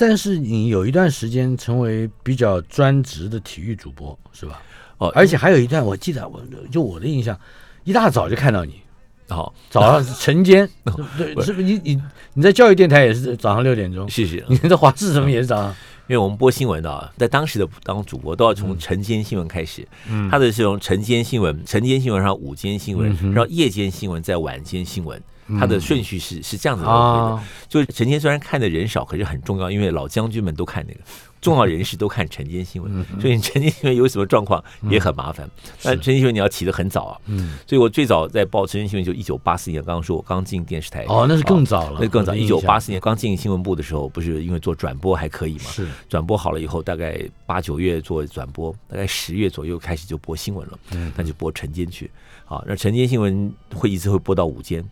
[0.00, 4.62] 但是你有一段时间成为比较专职的体育主播，是吧？
[4.96, 6.40] 哦，而且还有一段，我记得我
[6.72, 7.38] 就我的印象，
[7.84, 8.80] 一大早就看到你，
[9.28, 10.66] 好早上晨间，
[11.18, 14.08] 对，是不是你你你在教育电台也是早上六点钟？
[14.08, 14.42] 谢谢。
[14.48, 15.68] 你在华视什么也是早上？
[16.08, 25.22] 因为我们播新闻的，在当时的当主播都要从晨间新闻开始，嗯，他的是从晨间新闻，晨间新闻上午间新闻，然后夜间新闻，在晚间新闻。
[25.58, 31.00] 它的顺序是是这样子来的，就是晨间虽然看的人少，可是很重要，因为老将军们都看那个，
[31.40, 35.48] 重要人士都看晨间新闻，所以晨间新闻有什么状况也很麻烦。
[35.82, 52.10] 但晨间新闻你要起得很早啊，嗯，所以我最早在报晨间新闻就一九八四年，刚刚说我刚进电视台，哦，那是更早了，那更早，一九八四年刚进新闻部的时候，不是因为做转播还可以嘛，是转播好了以后，大概八九月做转播，大概十月左右开始就播新闻了，嗯，那就播晨间去，
[52.44, 54.84] 好，那晨间新闻会一直会播到午间。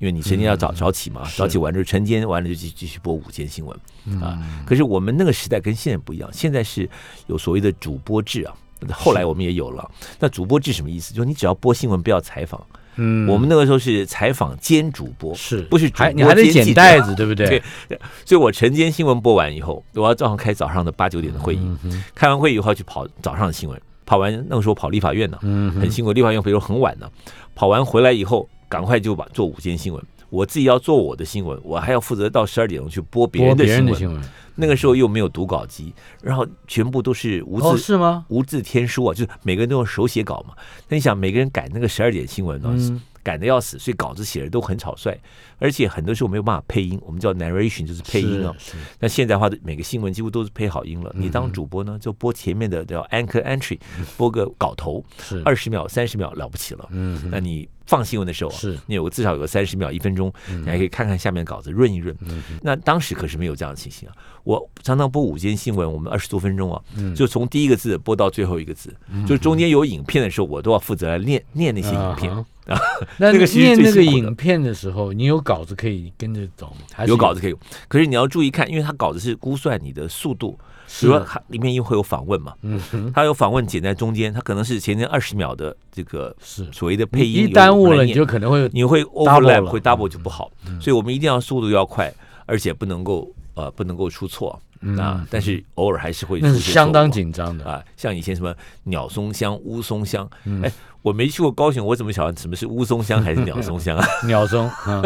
[0.00, 3.78] 因为你晨间要早早起嘛，早起完之后晨间完了就继继续播午间新闻
[4.22, 4.42] 啊。
[4.66, 6.88] 可是我们那个时代跟现在不一样，现在是
[7.26, 8.54] 有所谓的主播制啊。
[8.90, 9.86] 后来我们也有了。
[10.18, 11.12] 那主播制什么意思？
[11.12, 12.58] 就是你只要播新闻，不要采访。
[12.96, 15.90] 嗯，我们那个时候是采访兼主播，是不是？
[15.92, 17.62] 还你还得捡袋子，对不对？
[17.86, 18.00] 对。
[18.24, 21.76] 所以我晨间新闻播完以后，我要早上开早上的八九点的会议，
[22.14, 26.14] 开完会以后要去跑早上的新闻，跑完那个时候跑立法院呢，嗯很辛苦。
[26.14, 27.06] 立法院比如很晚呢，
[27.54, 28.48] 跑完回来以后。
[28.70, 33.94] 赶快就把做午间新闻，我自己要做我的新闻，我还要负责到十二点钟去播别人的新闻。
[33.94, 34.22] 新闻，
[34.54, 38.24] 那个时候又没有读稿机，然后全部都是无字、哦，是吗？
[38.28, 40.54] 无字天书啊，就是每个人都用手写稿嘛。
[40.88, 45.14] 那你想，每个人赶那个十二点新闻呢、嗯赶的要死，所以稿子写的都很草率，
[45.58, 48.56] 而且很多时候没有办法配音，我们叫 narration，就是配音啊。
[48.98, 51.12] 那现在的话，每个新闻几乎都是配好音了。
[51.14, 53.78] 你嗯当主播呢，就播前面的叫 anchor entry，
[54.16, 56.88] 播个稿头，是二十秒、三十秒了不起了。
[56.92, 58.78] 嗯那你放新闻的时候啊，是。
[58.86, 60.62] 你有个至少有个三十秒、一分钟，嗯。
[60.62, 62.16] 你还可以看看下面的稿子润一润。
[62.62, 64.14] 那当时可是没有这样的情形啊。
[64.44, 67.12] 我常常播午间新闻，我们二十多分钟啊，嗯。
[67.14, 68.94] 就从第一个字播到最后一个字，
[69.26, 72.32] 就中间有影片的时候，我都要负责来念念那些影片。
[72.32, 72.78] 啊啊
[73.18, 77.04] 那 那个念那个影片的时候，你有稿子可以跟着走吗？
[77.04, 77.56] 有稿子可以，
[77.88, 86.64] 可是你要注意看，因为他稿子是估算你的速度，比是如说它里面又会有访问嘛，嗯哼，它有访问剪在中间，他可能是前面二十秒的这个是。
[86.70, 92.12] 所谓的配音，一耽误了，你就可能会你会 overlap 会 double 就不好，所以我们一定要速度要快，
[92.46, 94.60] 而且不能够呃不能够出错。
[94.98, 97.66] 啊，但是偶尔还是会嗯那是相当紧张的。
[97.66, 100.62] 啊，像以前什么鸟松香、乌松香，嗯。
[100.62, 104.06] 哎，我没去过高雄，我怎么晓得什么是乌松香还是鸟松香啊？
[104.24, 105.02] 鸟松啊，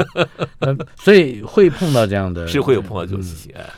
[0.61, 3.69] 嗯，所以会碰到这样的， 是会有碰到这种事情哎，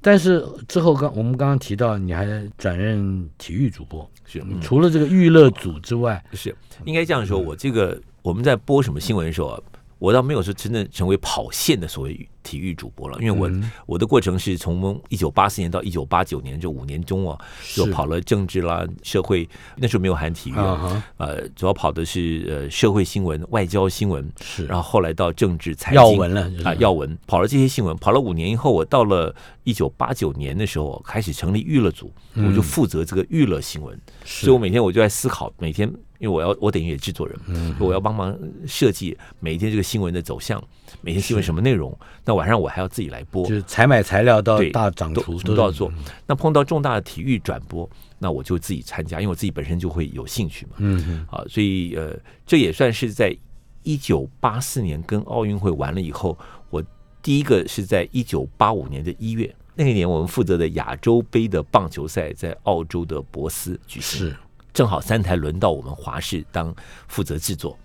[0.00, 2.26] 但是之后刚我们刚刚提到，你还
[2.58, 4.60] 转任体育主播，是嗯。
[4.60, 6.52] 除了这个娱乐组之外，是
[6.84, 9.60] 应该这样说，我这个我们在播什么新闻的时候啊，
[10.00, 13.70] 我倒没有说真正成为跑线的所谓体育主播了，因为我、嗯。
[13.86, 17.38] 我的过程是从一九八四年到一九八九年这五年中啊，
[17.72, 24.66] 就跑了政治啦、社会，那时候没有含体育啊啊，呃，主要跑的是呃社会新闻、外交新闻，是。
[24.66, 26.64] 然后后来到政治财经要闻了就是。
[26.64, 27.16] 啊，要闻。
[27.28, 32.48] 跑了这些新闻，跑了五年以后，我到了一九八九年的时候，开始成立娱乐组，嗯。
[32.48, 40.62] 我就负责这个娱乐新闻，所以我每天我就在思考，每天因为我要我等于也制作人，嗯我要帮忙设计每一天这个新闻的走向，
[41.00, 43.46] 每天新闻什么内容，那晚上我还要自己来播。
[43.46, 45.92] 就，是采买材料到对大掌都厨什么都要做。
[46.26, 50.72] 那碰到重大的体育转播，那我就自己参加，因为我自己本身就会有兴趣嘛。
[50.78, 53.36] 嗯，啊，所以呃，这也算是在
[53.82, 56.36] 一九八四年跟奥运会完了以后，
[56.70, 56.82] 我
[57.22, 64.36] 第一个是在一九八五年的一月，那一年我们负责的亚洲杯的棒球赛在澳洲的博斯举行，是，
[64.76, 66.72] 正好三台轮到我们华视当
[67.08, 67.76] 负责制作。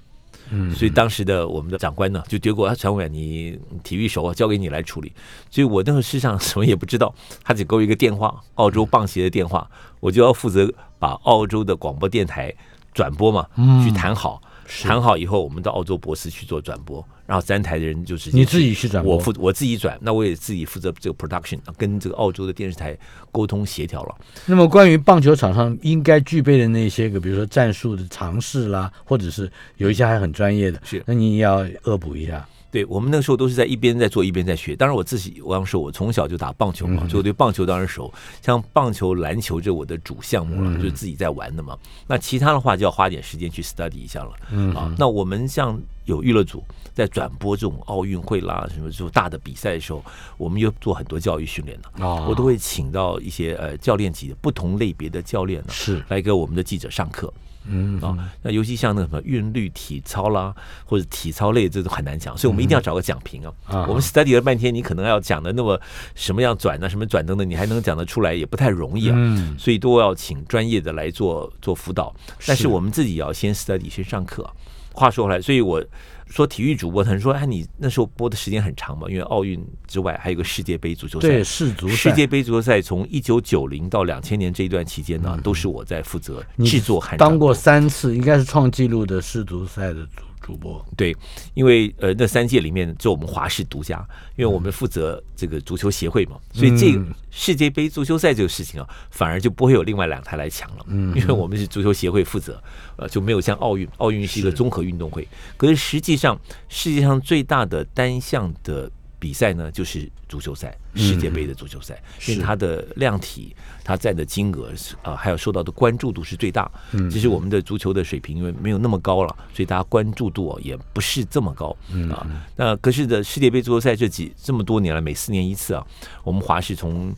[0.50, 5.14] 嗯，所以当时的我们的长官呢，就结果他传委你体育手啊，交给你来处理。
[5.50, 9.70] 所以我那个事上什么也不知道，他只给我一个电话，澳洲棒协的电话，
[10.02, 12.54] 我就要负责把澳洲的广播电台
[12.94, 14.42] 转播嘛，嗯去谈好。
[14.84, 22.94] 谈好以后，我们到澳洲博士去做转播，然后三台的人就直接你自己去转我负我自己转，那我也自己负责这个 production，跟这个澳洲的电视台
[23.32, 24.16] 沟通协调了。
[24.46, 32.46] 那么关于棒球场上应该具备的那些个，比如说战术的尝试啦，或者是有一些还很专业的，是那你也要恶补一下。
[32.72, 34.76] 对我们那个时候都是在一边在做一边在学。
[34.76, 38.12] 当然我自己，我刚说，我从小就打棒球嘛，所以我对棒球当然熟。
[38.42, 41.78] 像棒球、篮球这我的主项目了，就是自己在玩的嘛。
[42.08, 44.32] 那其他的话就要花点时间去 study 一下了。
[44.52, 50.02] 嗯啊，那我们像有娱乐组在转播这种奥运会啦，什么这种大的比赛的时候，
[50.38, 52.06] 我们又做很多教育训练的。
[52.06, 57.32] 哦我都会请到一些呃教练级的不同类别的教练呢，是来给我们的记者上课。
[57.66, 60.54] 嗯啊，那尤其像那个什么韵律体操啦，
[60.86, 63.54] 或者体操类，这都很难讲，所以我们一定要找个讲评啊。
[63.66, 65.80] 啊我们 study 了半天，你可能要讲的那么
[66.16, 69.16] 什么样转啊，什么转等等，你还能讲得出来，也不太容易啊。
[69.16, 72.14] 嗯所以都要请专业的来做做辅导，
[72.46, 74.52] 但是是我们自己也要先 study 先上课啊。
[74.94, 75.82] 话说回来，所以我
[76.32, 90.86] 说体育主播，他说：“哎，你那时候播的时间很长嘛，因为奥运之外还有个世界杯足球赛。”对世足世界杯足球赛从一九九零到两千年这一段期间呢，都是我在负责制作和当过三次，应该是创纪录的世足赛的主主播。
[90.98, 91.16] 对，
[91.54, 102.62] 因为呃那三届里面就我们华视独家，因为我们负责这个足球协会嘛，所以这个嗯世界杯足球赛这个事情啊，反而就不会有另外两台来抢了，嗯，因为我们是足球协会负责，
[102.98, 106.38] 呃就没有像奥运，奥运是一个综合运动会，可是实际上
[106.68, 108.92] 世界上最大的单项的。
[109.22, 116.70] 比赛呢，就是足球赛，世界杯的足球赛，因为它的量体、它占的金额是啊、还有受到的关注度是最大。
[116.92, 121.78] 嗯，其实我们的足球的水平因为没有那么高了，所以大家关注度、哦、也不是这么高。
[121.94, 125.86] 嗯啊，那可是的世界杯足球赛这几这么多年来，每四年一次啊，
[126.24, 127.14] 我们华视从。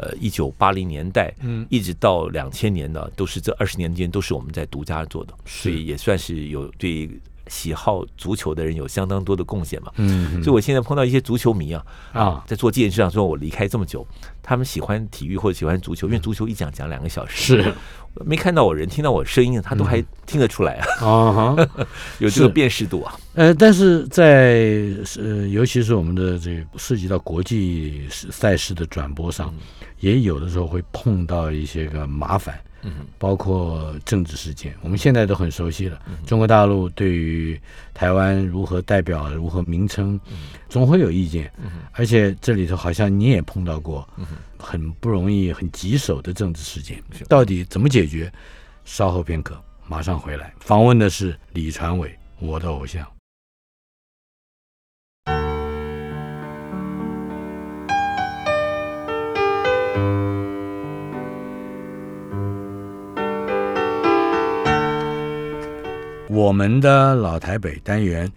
[0.00, 7.10] 呃，一九八零年代，嗯，一直到两千年呢，都是这二十年间都是我们在独家做的，所以也算是有对
[7.48, 9.90] 喜好足球的人有相当多的贡献嘛。
[9.96, 14.06] 嗯，所以我现在碰到一些足球迷啊，啊，在做这件事上说，我离开这么久，
[14.42, 17.74] 他们喜欢体育或者喜欢足球，因为足球一讲讲两个小时，是。
[18.24, 21.54] 没看到我人，听到我声音，他都还听得出来啊，
[22.18, 23.14] 有这个辨识度啊。
[23.34, 29.54] 呃，但是在呃，尤其是我们的这个涉及到国际赛事的转播上，
[30.00, 32.67] 也有的时候会碰到一些个麻烦，嗯
[33.18, 36.00] 包括政治事件，我们现在都很熟悉了。
[36.26, 37.60] 中国大陆对于
[37.92, 40.18] 台湾如何代表、如何名称，
[40.68, 41.52] 总会有意见，
[41.92, 44.08] 而且这里头好像你也碰到过
[44.58, 48.32] 很不容易、很棘手的政治事件，到底怎么解决？
[48.84, 50.54] 稍后片刻，马上回来。
[50.60, 53.06] 访问的是李传伟，我的偶像。
[66.28, 68.30] 我们的老台北单元，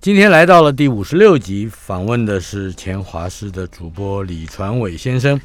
[0.00, 5.40] 今天来到了第五十六集，访问的是前华视的主播李传伟先生。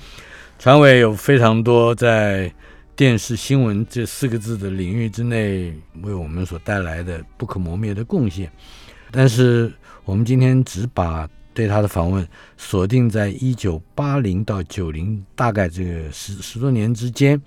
[0.59, 2.53] 传伟有非常多在
[2.95, 5.73] 电视新闻这四个字的领域之内
[6.03, 8.51] 为我们所带来的不可磨灭的贡献，
[9.09, 9.73] 但是
[10.05, 12.27] 我们今天只把对他的访问
[12.57, 17.41] 锁定在一九八零到九零，大概这个十十多年之间。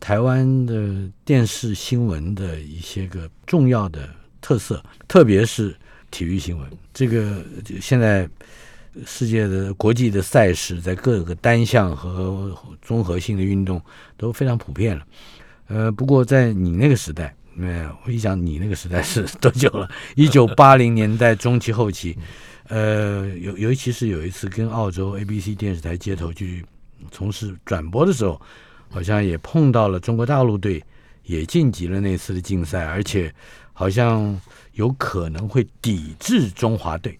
[0.00, 4.08] 台湾的电视新闻的一些个重要的
[4.40, 5.74] 特色，特别是
[6.10, 6.70] 体育新闻。
[6.94, 7.44] 这个
[7.80, 8.28] 现在
[9.04, 13.80] 世界的国际的赛事，在各个单项和综合性的运动
[14.16, 15.06] 都非常普遍了。
[15.66, 19.88] 呃，不过在你那个时代，没有，我一想你那个时代是多久了？
[20.16, 22.16] 一九八零年代中期后期，
[22.68, 26.64] 呃，尤尤其是有一次跟澳洲 ABC 电视台接头去
[27.10, 28.40] 从事转播的时候。
[28.90, 30.82] 好像也碰到了中国大陆队，
[31.24, 33.32] 也晋级了那次的竞赛，而且
[33.72, 34.40] 好像
[34.72, 37.18] 有可能会抵制中华队，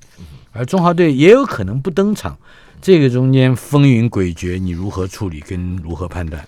[0.52, 2.36] 而中华队也有可能不登场。
[2.80, 6.46] 这个中间风云诡谲，你如何处理跟如何判断？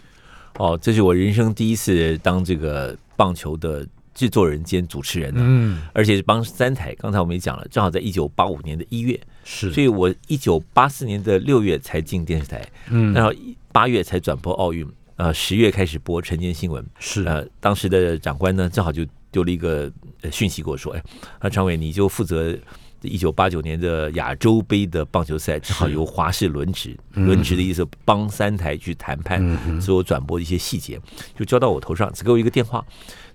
[0.59, 6.95] 哦，这是我人生第一次当这个棒球的制作人兼主持人呢、嗯，而且是帮三台。
[6.95, 13.33] 刚才我们也讲了，正好在一九八五年的一月，是，所以我一九八四年的六月才进电视台，嗯，然后
[13.73, 14.87] 八月才转播奥运，
[15.21, 16.83] 呃，十月开始播晨间新闻。
[16.99, 19.93] 是，呃，当时的长官呢，正好就丢了一个
[20.23, 21.05] 呃讯息给我说，哎，
[21.41, 22.57] 啊，常伟你就负责
[23.03, 30.99] 一九八九年的亚洲杯的棒球赛，正好由华视轮值，轮值的意思帮三台去谈判所有转播的一些细节，
[31.39, 32.83] 就交到我头上，只给我一个电话，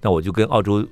[0.01, 0.83] 那我就跟澳洲。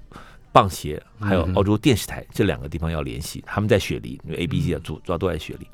[0.51, 5.67] 棒协还有澳洲电视台这两个地方要联系，他们在雪梨，因为 A、B、C 啊主主要都在雪梨。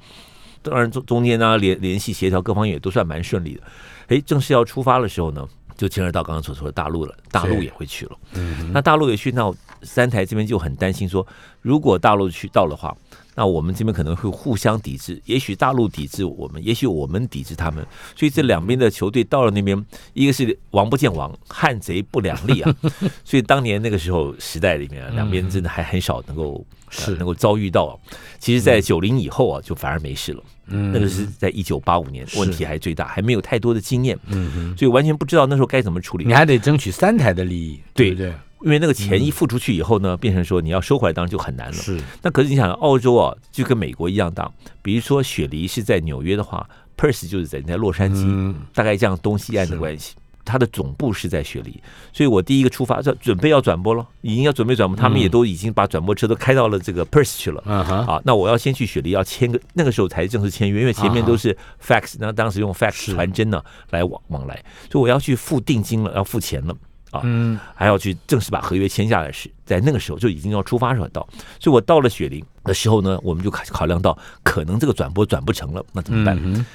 [0.61, 3.61] 当然中中间呢联联系协调各方面也都算蛮顺利的。
[4.07, 5.47] 哎，正式要出发的时候呢，
[5.77, 8.17] 就牵扯到刚刚所说的大陆了，大陆也会去了。
[8.33, 9.53] 嗯那大陆也去，那
[9.83, 11.25] 三台这边就很担心说，
[11.61, 12.95] 如果大陆去到的话，
[13.35, 17.85] 那我们这边可能会互相抵制，也许大陆抵制我们，也许我们抵制他们，
[18.15, 22.75] 所以这两边的球队到了那边，一个是王不见王，汉贼不两立啊，
[23.23, 27.93] 所以当年那个时候时代里面啊，两边真的还很少能够、呃是能够遭遇到、啊。
[28.39, 30.43] 其实，在九零以后啊，就反而没事了。
[30.71, 36.33] 嗯那个是在一九八五年，问题还最大，还没有太多的经验，嗯哼，所以完全不知道那时候该怎么处理你。
[36.33, 38.33] 还得争取三台的利益，对不对？
[38.61, 41.73] 因为那个钱一付出去以后呢，变成说你要收回来，当然就很难了。
[41.73, 44.51] 是，那可是你想，澳洲啊，就跟美国一样大。
[44.81, 50.13] 比如说雪梨是在纽约的话，Perth 就是在在洛杉矶，嗯大概这样东西岸的关系。
[50.49, 51.79] 它的总部是在雪梨，
[52.11, 57.61] 所以我第一个出发，这准备要转播了，已经要准备转播，他们也都已经把转播车都开到了这个 Perth 去了。
[57.61, 63.13] 啊，那我要先去雪梨要签个，那个时候才正式签约，因为前面都是 fax，那当时用 fax 是。
[63.13, 64.55] 传真呢来往往来，
[64.89, 66.75] 所以我要去付定金了，要付钱了。
[67.11, 67.59] 啊，嗯。
[67.75, 71.27] 还要去正式把合约签下来是，在那个时候就已经要出发时候到，
[71.59, 76.65] 所以我到了雪梨的时候呢，我们就考考量到可能这个转播转不成了，那怎么办？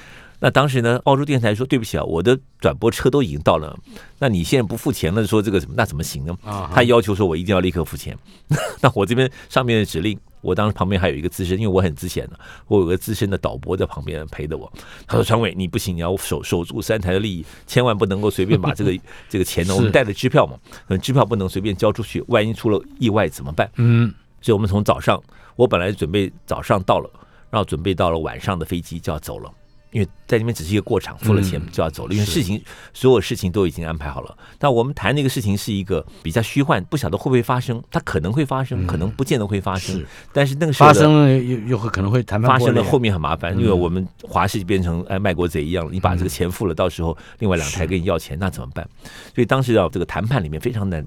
[0.45, 3.75] 那当时呢，澳洲电台说对不起啊，我的转播车都已经到了，
[4.19, 6.37] 那你现在不付钱了，说这个什么那怎么行呢？
[6.71, 8.15] 他要求说我一定要立刻付钱，
[8.79, 14.71] 那我这边上面的指令，我当时旁边还有一个资深，因为我很资深的，我有个资深的导播在旁边陪着我。
[15.07, 18.95] 他说：“传伟，你不行，你要守守住三台的利益，千万不能够随便把这个
[19.27, 23.67] 这个钱呢，我们带着支票嘛，呃支票不能随便交出去，万一出了意外怎么办？
[23.77, 25.19] 嗯所以我们从早上，
[25.55, 27.09] 我本来准备早上到了，
[27.49, 29.51] 然后准备到了晚上的飞机就要走了。”
[29.95, 32.61] 因为在那边只是一个过场，付了钱嗯就要走了，因为事情
[32.93, 34.37] 所有事情都已经安排好了。
[34.59, 40.03] 但我们谈那个事情是一个比较虚幻，不晓得会不会发生，它可能会发生，可能不见得会发生。
[40.33, 48.85] 但是那个时候发生了又又会可能会谈判发生了后面很麻烦，嗯因为我们华视变成哎卖国贼一样，你把这个钱付了，到时候另外两台跟你要钱，那怎么办？
[49.33, 51.05] 所以当时啊，这个谈判里面非常难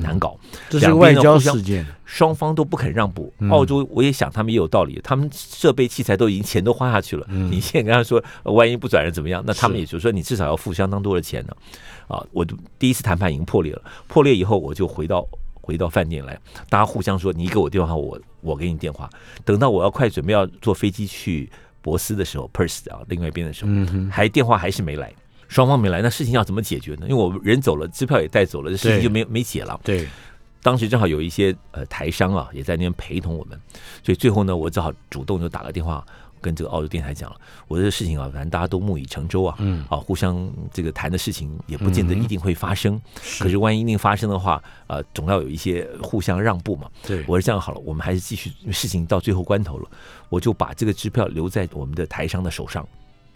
[0.00, 0.38] 难搞。
[0.68, 3.32] 这是外交事件，双方都不肯让步。
[3.38, 9.42] 嗯澳洲我也想他们也有道理，他们设备器材都已经钱都花下去了，嗯你现在跟他说呃万一不转人怎么样？
[9.46, 11.56] 那他们也就说你至少要付相当多的钱呢。
[12.08, 15.26] 啊，我就第一次谈判已经破裂了，破裂以后我就回到。
[15.66, 19.08] 回到饭店来，大家互相说，你给我电话，我我给你电话。
[19.46, 25.10] 等到我要快准备要坐飞机去博斯的时候，Perth 啊，另外一边的时候，嗯，还电话还是没来，
[25.54, 27.02] 双方没来，那事情要怎么解决呢？
[27.02, 29.80] 因为我们人走了，支票也带走了，这事情就没没解了。
[29.84, 30.08] 对，
[30.60, 33.56] 当时正好有一些呃台商啊也在那边陪同我们，
[34.02, 36.04] 所以最后呢，我只好主动就打个电话
[36.40, 37.36] 跟这个澳洲电台讲了，
[37.68, 43.00] 我这个事情啊，反正大家都木已成舟啊，嗯，啊，互相这个谈的事情也不见得一定会发生，
[43.38, 46.90] 可是万一一定发生的话，呃，总要有一些互相让步嘛。
[47.06, 49.88] 对，我是这样好了，我们还是继续，事情到最后关头了，
[50.28, 52.84] 我就把这个支票留在我们的台商的手上。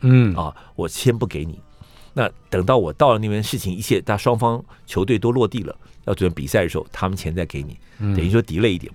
[0.00, 0.34] 嗯。
[0.34, 1.60] 啊，我先不给你。
[2.14, 5.74] 那等到我到了那边，事情一切，大家双方球队都落地了，
[6.06, 8.92] 要准备比赛的时候，他们钱再给你，嗯等于说 delay 一点。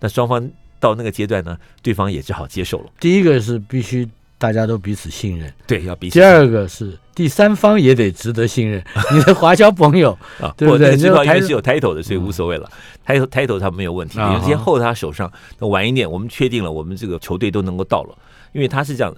[0.00, 0.50] 那双方
[0.80, 2.90] 到那个阶段呢，对方也只好接受了。
[2.98, 4.08] 第一个是必须
[4.38, 8.82] 大家都彼此信任，对，要彼此第二个是第三方也得值得信任，
[9.12, 12.68] 你的华侨朋友，啊，对不对那个支票因为是有 title 的，所以无所谓了。
[13.06, 15.30] title title 他没有问题，啊哈因为先候他手上。
[15.58, 18.16] 那晚一点，我们确定了，我们这个球队都能够到了，
[18.52, 19.14] 因为他是这样。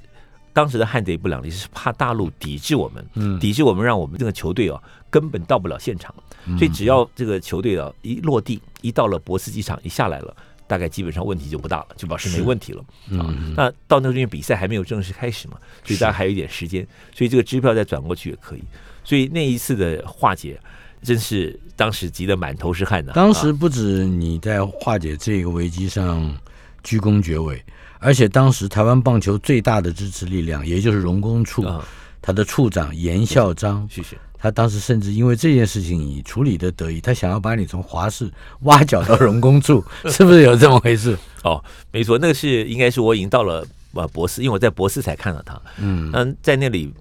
[0.54, 4.80] 当时的汉贼不两立是怕大陆抵制我们，嗯，抵制我们，让我们这个球队啊
[5.10, 6.14] 根本到不了现场。
[6.46, 10.36] 嗯所以只要这个球队啊一落地，一到了博斯机场，一下来了，
[10.66, 12.80] 大概基本上问题就不大了，就表示没问题了
[13.18, 13.26] 啊。
[13.28, 18.62] 嗯那到那边比赛还没有正式开始嘛，所以大家还有一点时间，所以这个支票再转过去也可以。
[19.02, 20.60] 所以那一次的化解，
[21.02, 23.12] 真是当时急得满头是汗的。
[23.14, 26.34] 当时不止你在化解这个危机上
[26.82, 27.62] 居功厥伟，
[28.04, 31.82] 而且当时台湾棒球最大的支持力量，也就是荣工处，啊，
[32.20, 34.18] 他的处长严孝章，谢谢。
[34.38, 38.30] 他当时甚至因为这件事情你处理的得意，他想要把你从华视
[38.60, 41.16] 挖角到荣工处， 是不是有这么回事？
[41.44, 45.58] 哦，没错，那个是应该是我已经到了呃博士，因为我在博士才看到他。
[45.78, 46.92] 嗯嗯，在那里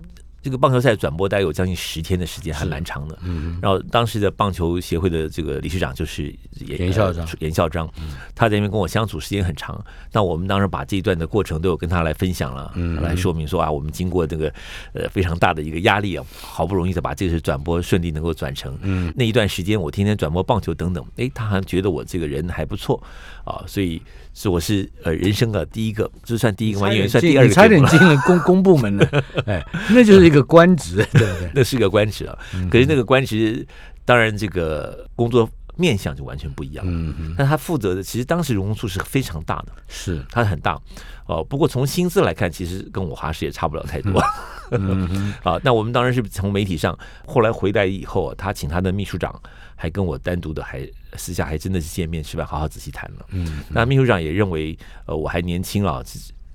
[0.43, 3.17] 这个棒球赛转播大概有将近十天的时间，还蛮长的。
[3.23, 6.23] 嗯然后当时的棒球协会的这个理事长就是
[6.59, 7.89] 严严校长呃严校长，
[8.35, 9.83] 他在那边跟我相处时间很长。
[10.11, 14.53] 那我们当时把这一段的过程都有跟他来分享了，嗯来说明说啊，我们经过这个
[14.93, 18.77] 呃非常大的一个压力啊，好不容易才把这个转播顺利能够转成。
[18.81, 23.01] 嗯那一段时间我天天转播棒球等等，哎，他好像觉得我这个人还不错
[23.43, 24.01] 啊，所以
[24.33, 26.93] 是我是呃人生的第一个，这算第一个吗？
[26.93, 27.83] 因为算第二个差点。
[27.85, 31.51] 进了公 公部门了，哎，那就是一个官职， 对不对？
[31.53, 33.65] 那是个官职啊，嗯可是那个官职，
[34.05, 36.85] 当然这个工作面向就完全不一样。
[36.87, 40.79] 嗯嗯，但他负责的，其实当时荣处是非常大的，是，它很大
[41.25, 41.43] 哦。
[41.43, 44.19] 不过从薪资来看，其实跟我华师也差不了太多
[45.43, 45.59] 啊。
[45.63, 49.33] 那我们当然是从媒体上，后来回来以后，他请他的秘书长
[49.75, 53.25] 还跟我单独的还私下还真的是见面吃饭，好好仔细谈了。
[53.29, 56.01] 嗯那秘书长也认为，呃，我还年轻啊，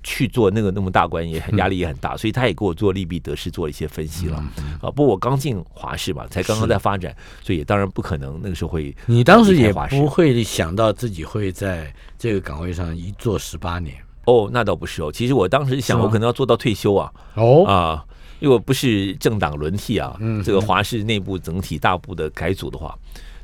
[0.01, 4.37] 去做那个那么大官也很压力也很大，所以他也给我做利弊得失做了一些分析了。
[4.81, 7.13] 啊，不过我刚进华视嘛，才刚刚在发展，
[7.43, 8.95] 所以也当然不可能那个时候会。
[9.05, 13.95] 你当时也不会想到自己会在这个岗位上一做十八年。
[14.25, 17.11] 哦，那倒不是哦，其实我当时想，我可能要做到退休啊。
[17.35, 17.65] 哦。
[17.65, 18.05] 啊，
[18.39, 22.97] 因为我不是政党轮替啊，嗯这个华氏内部整体大部的改组的话，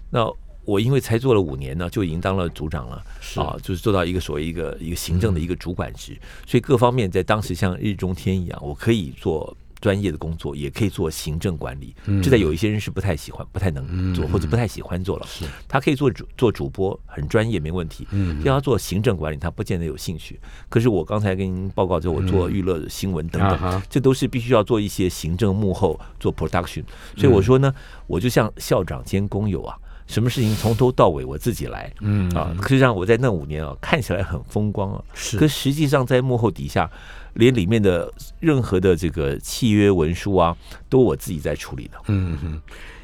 [0.10, 0.26] 那
[0.64, 3.04] 我因为才做了五年呢，就已经当了组长了
[3.36, 6.18] 啊，就是做到一个所谓一个一个行政的一个主管职，
[6.48, 9.56] 所以各方面在当时像日中天一样，我可以做。
[9.86, 15.28] 专业的工作也可以做行政管理，嗯这在有一些人是不太喜欢、不太能做，嗯或者不太喜欢做了。
[15.28, 18.08] 是他可以做主做主播，很专业没问题。
[18.10, 20.40] 嗯要他做行政管理，他不见得有兴趣。
[20.70, 26.84] 可是我刚才跟您报告之后，我做娱乐新闻等等，这都是必须要做一些行政幕后做 production。
[27.16, 27.72] 所以我说呢，
[28.08, 29.78] 我就像校长兼工友啊，
[30.08, 31.94] 什么事情从头到尾我自己来。
[32.02, 36.90] 嗯啊，实际上我在那五年啊，看起来很风光啊，是可实际上在幕后底下，
[37.36, 40.58] 连里面的任何的这个契约文书啊，
[40.90, 41.98] 都我自己在处理的。
[42.08, 42.62] 嗯哼，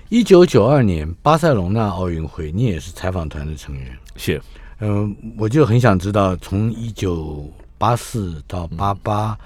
[0.09, 3.97] 一九九二年巴塞隆纳奥运会，你也是采访团的成员。
[4.15, 4.41] 是，
[4.79, 9.37] 嗯、我就很想知道，从一九八四到八八、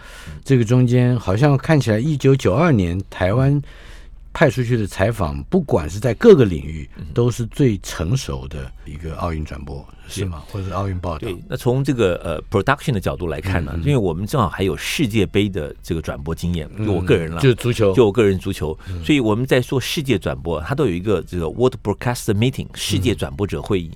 [0.43, 3.61] 这个中间，好像看起来一九九二年台湾
[4.36, 10.43] 派出去的采访，不管是在各个领域，都是最成熟的一个奥运转播，是吗？
[10.51, 11.19] 或者是奥运报道？
[11.19, 23.89] 对，那从这个呃 production 的角度来看呢，因为我们正好还有世界杯的这个转播经验，就我个人了，就是足球，就我个人足球，所以我们在做世界转播，它都有一个这个 World Broadcast Meeting 世界转播者会议，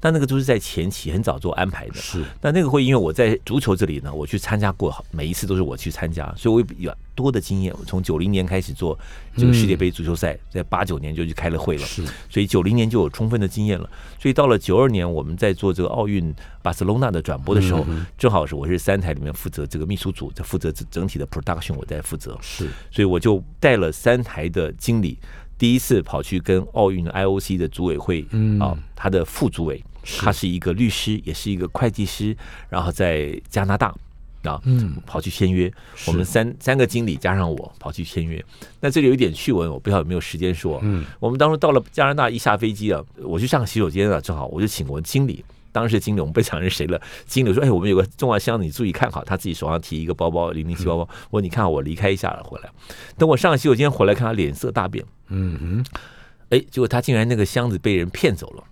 [0.00, 1.94] 但那个都是在前期很早做安排的。
[1.94, 7.74] 是但那个会，因为我在足球这里呢，我去参加过，每一次都是我去参加，所以我有比较多的经验。
[7.78, 8.98] 我从九零年开始做
[9.36, 13.88] 这个世界杯足球赛，在八九年就去开了会了，是，所以九零年就有充分的经验了。
[14.20, 17.86] 所以到了九二年，我们在做这个奥运巴塞隆纳的转播的时候，
[18.18, 25.18] 正好是我是三台里面负责这个秘书组，在负责整体的 production，我在负责，是，所以我就带了三台的经理，
[25.58, 29.82] 第一次跑去跟奥运 IOC 的组委会，嗯啊，他的副主委，
[30.18, 32.36] 他是一个律师，也是一个会计师，
[32.68, 33.94] 然后在加拿大。
[34.42, 35.72] 啊，嗯，跑去签约，
[36.06, 38.40] 我们三三个经理加上我跑去签约。
[38.80, 40.78] 那这里有一点趣闻，我不知道有没有时间说。
[40.84, 45.44] 嗯，我们当时到了加拿大，一下飞机啊，我去上洗手间啊，正好我就请我经理，
[45.76, 46.98] 当时经理我们不讲是谁了。
[47.26, 51.06] 经理说：“哎，我们有个重要箱子，你注意看好。”他自己手上提一个包包，零零七包包。
[51.28, 52.70] 我说：“你看好，我离开一下了，回来。”
[53.18, 55.04] 等我上洗手间回来，看他脸色大变。
[55.28, 56.00] 嗯哼，
[56.48, 58.64] 哎，结果他竟然那个箱子被人骗走了。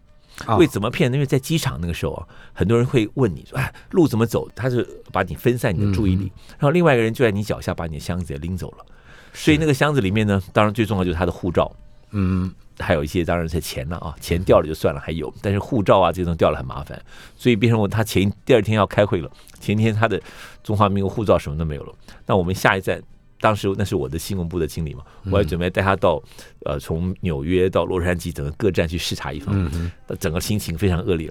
[0.57, 1.13] 为怎么骗？
[1.13, 8.87] 因为在机场那个时候啊，很多人会问你说：“哎，路怎么走？”他是把你分散你的注意力，然后另外一个人就在你脚下把你的箱子也拎走了。
[9.35, 11.71] 所以那个箱子里面呢，当然最重要就是他的护照，
[12.13, 17.01] 嗯，还有一些当然是钱了啊，钱掉了就算了，还有，但是护照啊这种掉了很麻烦，
[17.37, 20.21] 所以变成我他前第二天要开会了，前天他的
[20.63, 21.95] 中华民国护照什么都没有了，
[22.27, 23.03] 那我们下一站。
[23.41, 26.23] 当时那是我的新闻部的经理嘛，我还准备带他到，
[26.65, 31.31] 呃，从纽约到洛杉矶整个各站去视察一番，整个心情非常恶劣，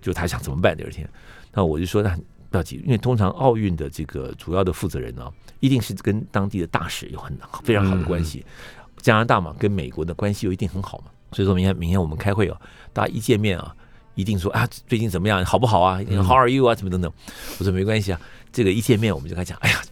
[0.00, 0.76] 就他想怎么办？
[0.76, 1.08] 第二天，
[1.52, 2.18] 那我就说那
[2.50, 5.30] 不要急，因为通常奥运的这个主要的负责人呢，
[5.60, 8.44] 一定是跟当地的大使有很非常好的关系，
[9.02, 12.58] 加拿大嘛，跟美国的关系又一定很好嘛，所以说明天明天我们开会啊，
[12.94, 13.76] 大家一见面啊，
[14.14, 17.12] 一定说啊最近怎么样，好不好啊，How are you 啊，怎么等等，
[17.58, 19.82] 我说没关系啊，这个一见面我们就开始讲，哎呀。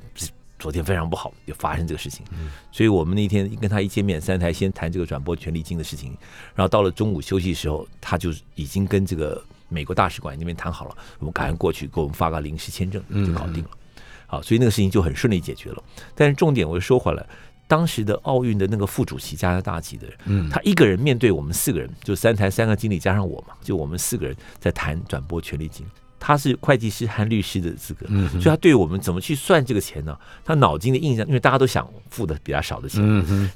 [0.61, 2.23] 昨天非常不好，就发生这个事情，
[2.71, 6.15] 所以我们那天跟他一见面，三台先谈这个转播权利金的事情，
[6.55, 13.71] 然后到了中午休息的时候，他就已经跟这个美国大使馆那边谈好了，我们赶快过去给我们发个临时签证就搞定了。
[14.27, 15.83] 好，所以那个事情就很顺利解决了。
[16.15, 17.27] 但是重点我又说回来，
[17.71, 25.87] 当时的奥运的那个副主席加拿大籍的人，他一个人面对我们四个人，就三台三个经理加上我嘛，就我们四个人在谈转播权利金。
[26.18, 30.18] 他是会计师和律师的资格，所以他对我们怎么去算这个钱呢？
[30.45, 33.01] 他脑筋的印象，因为大家都想付的比较少的钱，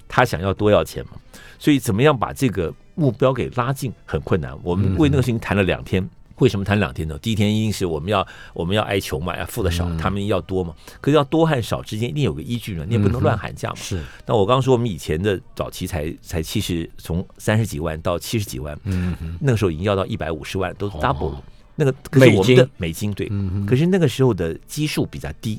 [0.06, 1.10] 他想要多要钱嘛，
[1.58, 4.56] 所以怎么样把这个目标给拉近很困难。
[4.62, 6.08] 我们为那个事情谈了两天，
[6.38, 7.18] 为什么谈两天呢？
[7.18, 10.74] 第一天一定是我们要我们要挨穷嘛，要付的少，他们要多嘛。
[11.00, 13.76] 可是要多和少之间一定有个依据呢，你也不能乱喊价嘛。
[13.76, 14.02] 是。
[14.26, 21.34] 那我刚刚说我们以前的早期才才七十，从三十几万到七十几万，嗯，那个时候已经要到一百五十万，都 double。
[21.76, 23.28] 那个可是我们的美金对，
[23.66, 25.58] 可是那个时候的基数比较低，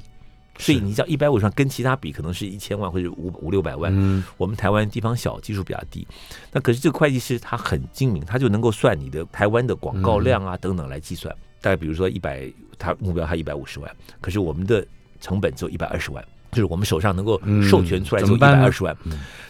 [0.58, 4.24] 所以你知道一百五十万跟其他比可能是一千万或者五五六百万。
[4.38, 6.08] 我们台湾地方小，基数比较低。
[6.52, 11.36] 那可是这个会计师他很精明，他就能够算你的台湾的广告量啊等等来计算。
[11.62, 14.86] 大概比如说一百，他目标他一百五十万，可是我们的
[15.20, 16.24] 成本只有一百二十万。
[16.52, 17.38] 就是我们手上能够
[17.70, 18.96] 授权出来就一百二十万，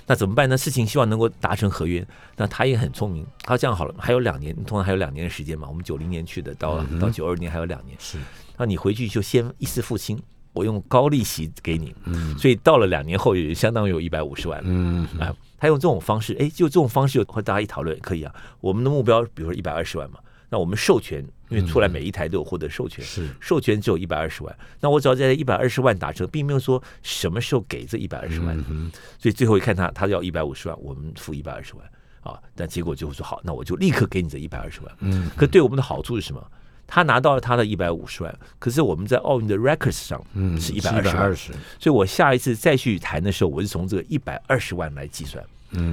[0.08, 0.58] 那怎么办呢？
[0.58, 2.04] 事情希望能够达成合约，
[2.36, 5.68] 那他也很聪明，他这样好了，还有两年，通常还有两年的时间嘛。
[5.68, 8.18] 我们九零年去的，到到九二年还有两年，是，
[8.58, 10.20] 那你回去就先一次付清，
[10.56, 18.34] 我用高利息给你，嗯，所以到了两年后也相当于有一百五十万，嗯啊，他用这种方式，哎，就这种方式，和大家一讨论可以啊。
[18.62, 20.20] 我们的目标，比如说一百二十万嘛。
[20.48, 24.58] 那我们授权，因为出来每一台都有获得授权，是授权只有一百二十万。
[24.80, 28.56] 那我只要在一百二十万打折，并没有说什么时候给这一百二十万。
[29.18, 31.84] 所以最后一看他，他要一百五十万，我们付一百二十万
[32.22, 32.40] 啊。
[32.56, 34.96] 但结果就会说好，那我就立刻给你这一百二十万。
[35.00, 36.42] 嗯，可对我们的好处是什么？
[36.88, 40.24] 他拿到了他的一百五十万，可是我们在奥运的 records 上
[40.60, 41.04] 是一百二
[41.36, 41.60] 十万。
[41.80, 45.44] 所以我下一次再去谈的时候，我是从这个一百二十万来计算，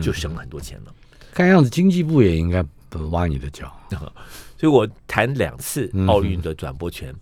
[0.01, 0.95] 就省了很多钱了。
[1.33, 3.75] 看样子经济部也应该不挖你的脚。
[4.59, 7.13] 所以我谈两次奥运的转播权，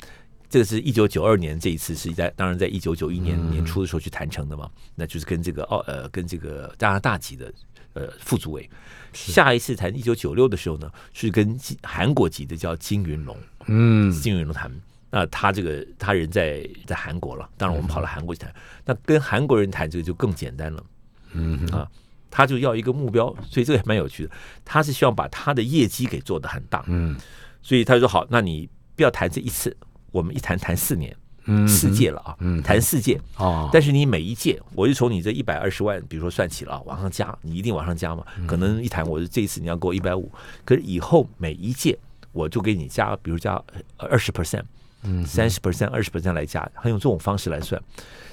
[0.50, 7.50] 这个是一九九二年这一次是在，当然在一九九一年年初的时候去谈成的嘛，那就是跟这个奥呃跟这个加拿大籍的
[7.94, 8.68] 呃副主委，
[9.14, 13.34] 下一次谈一九九六的时候呢，是跟韩国籍的叫金云龙，
[13.66, 14.70] 嗯，金云龙谈，
[15.11, 18.54] 那他这个他人在在韩国了，当然我们跑到韩国去谈，
[18.84, 20.84] 那跟韩国人谈这个就更简单了，
[21.32, 21.88] 嗯啊。
[22.32, 24.30] 他就要一个目标，所以这个还蛮有趣的。
[24.64, 27.16] 他是希望把他的业绩给做得很大，嗯，
[27.61, 29.76] 所以他说好，那你不要谈这一次，
[30.12, 31.14] 我们一谈谈四年，
[31.46, 33.20] 嗯，四届了啊，嗯，谈四届。
[33.36, 33.68] 哦。
[33.72, 38.24] 但是你每一届，我就从你这一百二十万，比如说算起了往上加，你一定往上加嘛。
[38.46, 40.30] 可能一谈，我这一次你要给我一百五，
[40.64, 41.98] 可是以后每一届
[42.33, 43.62] 我就给你加，比如加
[43.97, 44.64] 二十 percent，
[45.03, 47.81] 嗯，三十 percent，二十 percent 来加，他用这种方式来算。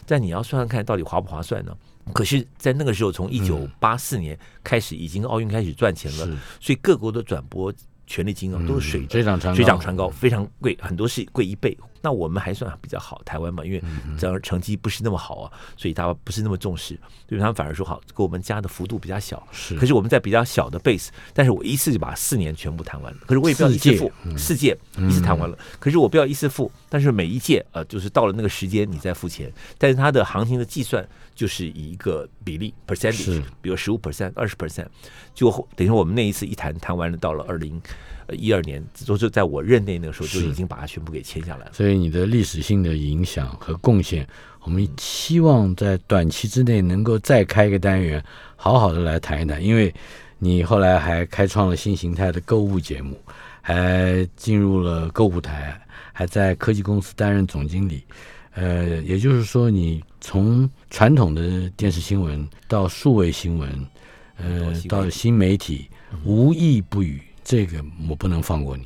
[0.05, 1.75] 但你要算算看到底划不划算呢？
[2.13, 6.25] 可是，在那个时候，从一九八四年开始，已经奥运开始赚钱了，
[6.61, 7.73] 所以各国的转播
[8.05, 13.81] 权利金额都是水水涨水涨船高，非常贵，很多是贵一倍，那我们还算比较好，台湾嘛，因为
[14.17, 19.45] 这样成绩不是那么好啊，所以他不是那么重视，对他们反而说好，给我们加的幅度比较小。
[19.51, 23.19] 是可是我们在比较小的 base，但是我一次就把四年全部谈完了。
[23.25, 25.57] 可是我也不要一次付四届一次谈完了。
[25.79, 29.51] 可是我不要一次付，但是每一届呃，就是到了那个时间你再付钱。
[29.77, 34.87] 但是它的行情的计算就是以一个比例 percentage，比如十五 percent、二十 percent，
[35.33, 37.81] 就等于我们那一次一谈谈完了，到了二零。
[38.27, 41.71] 呃，一二年都是在我任内那个时候就已经把它全部给签下来了。
[41.73, 44.27] 所以你的历史性的影响和贡献，
[44.61, 48.23] 我们希望在短期之内能够再开一个单元，
[48.55, 49.63] 好好的来谈一谈。
[49.63, 49.93] 因为
[50.39, 53.19] 你后来还开创了新形态的购物节目，
[53.61, 55.79] 还进入了购物台，
[56.13, 58.03] 还在科技公司担任总经理。
[58.55, 63.87] 呃，也就是说，你从传统的电视新闻到数位新闻，
[64.37, 65.87] 呃，到新媒体，
[66.23, 67.21] 无一不语。
[67.49, 68.85] 这个我不能放过你。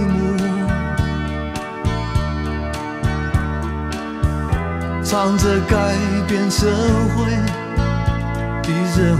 [5.11, 5.93] 唱着改
[6.25, 6.67] 变社
[7.13, 7.25] 会
[8.63, 9.19] 的任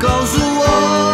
[0.00, 1.11] 告诉我。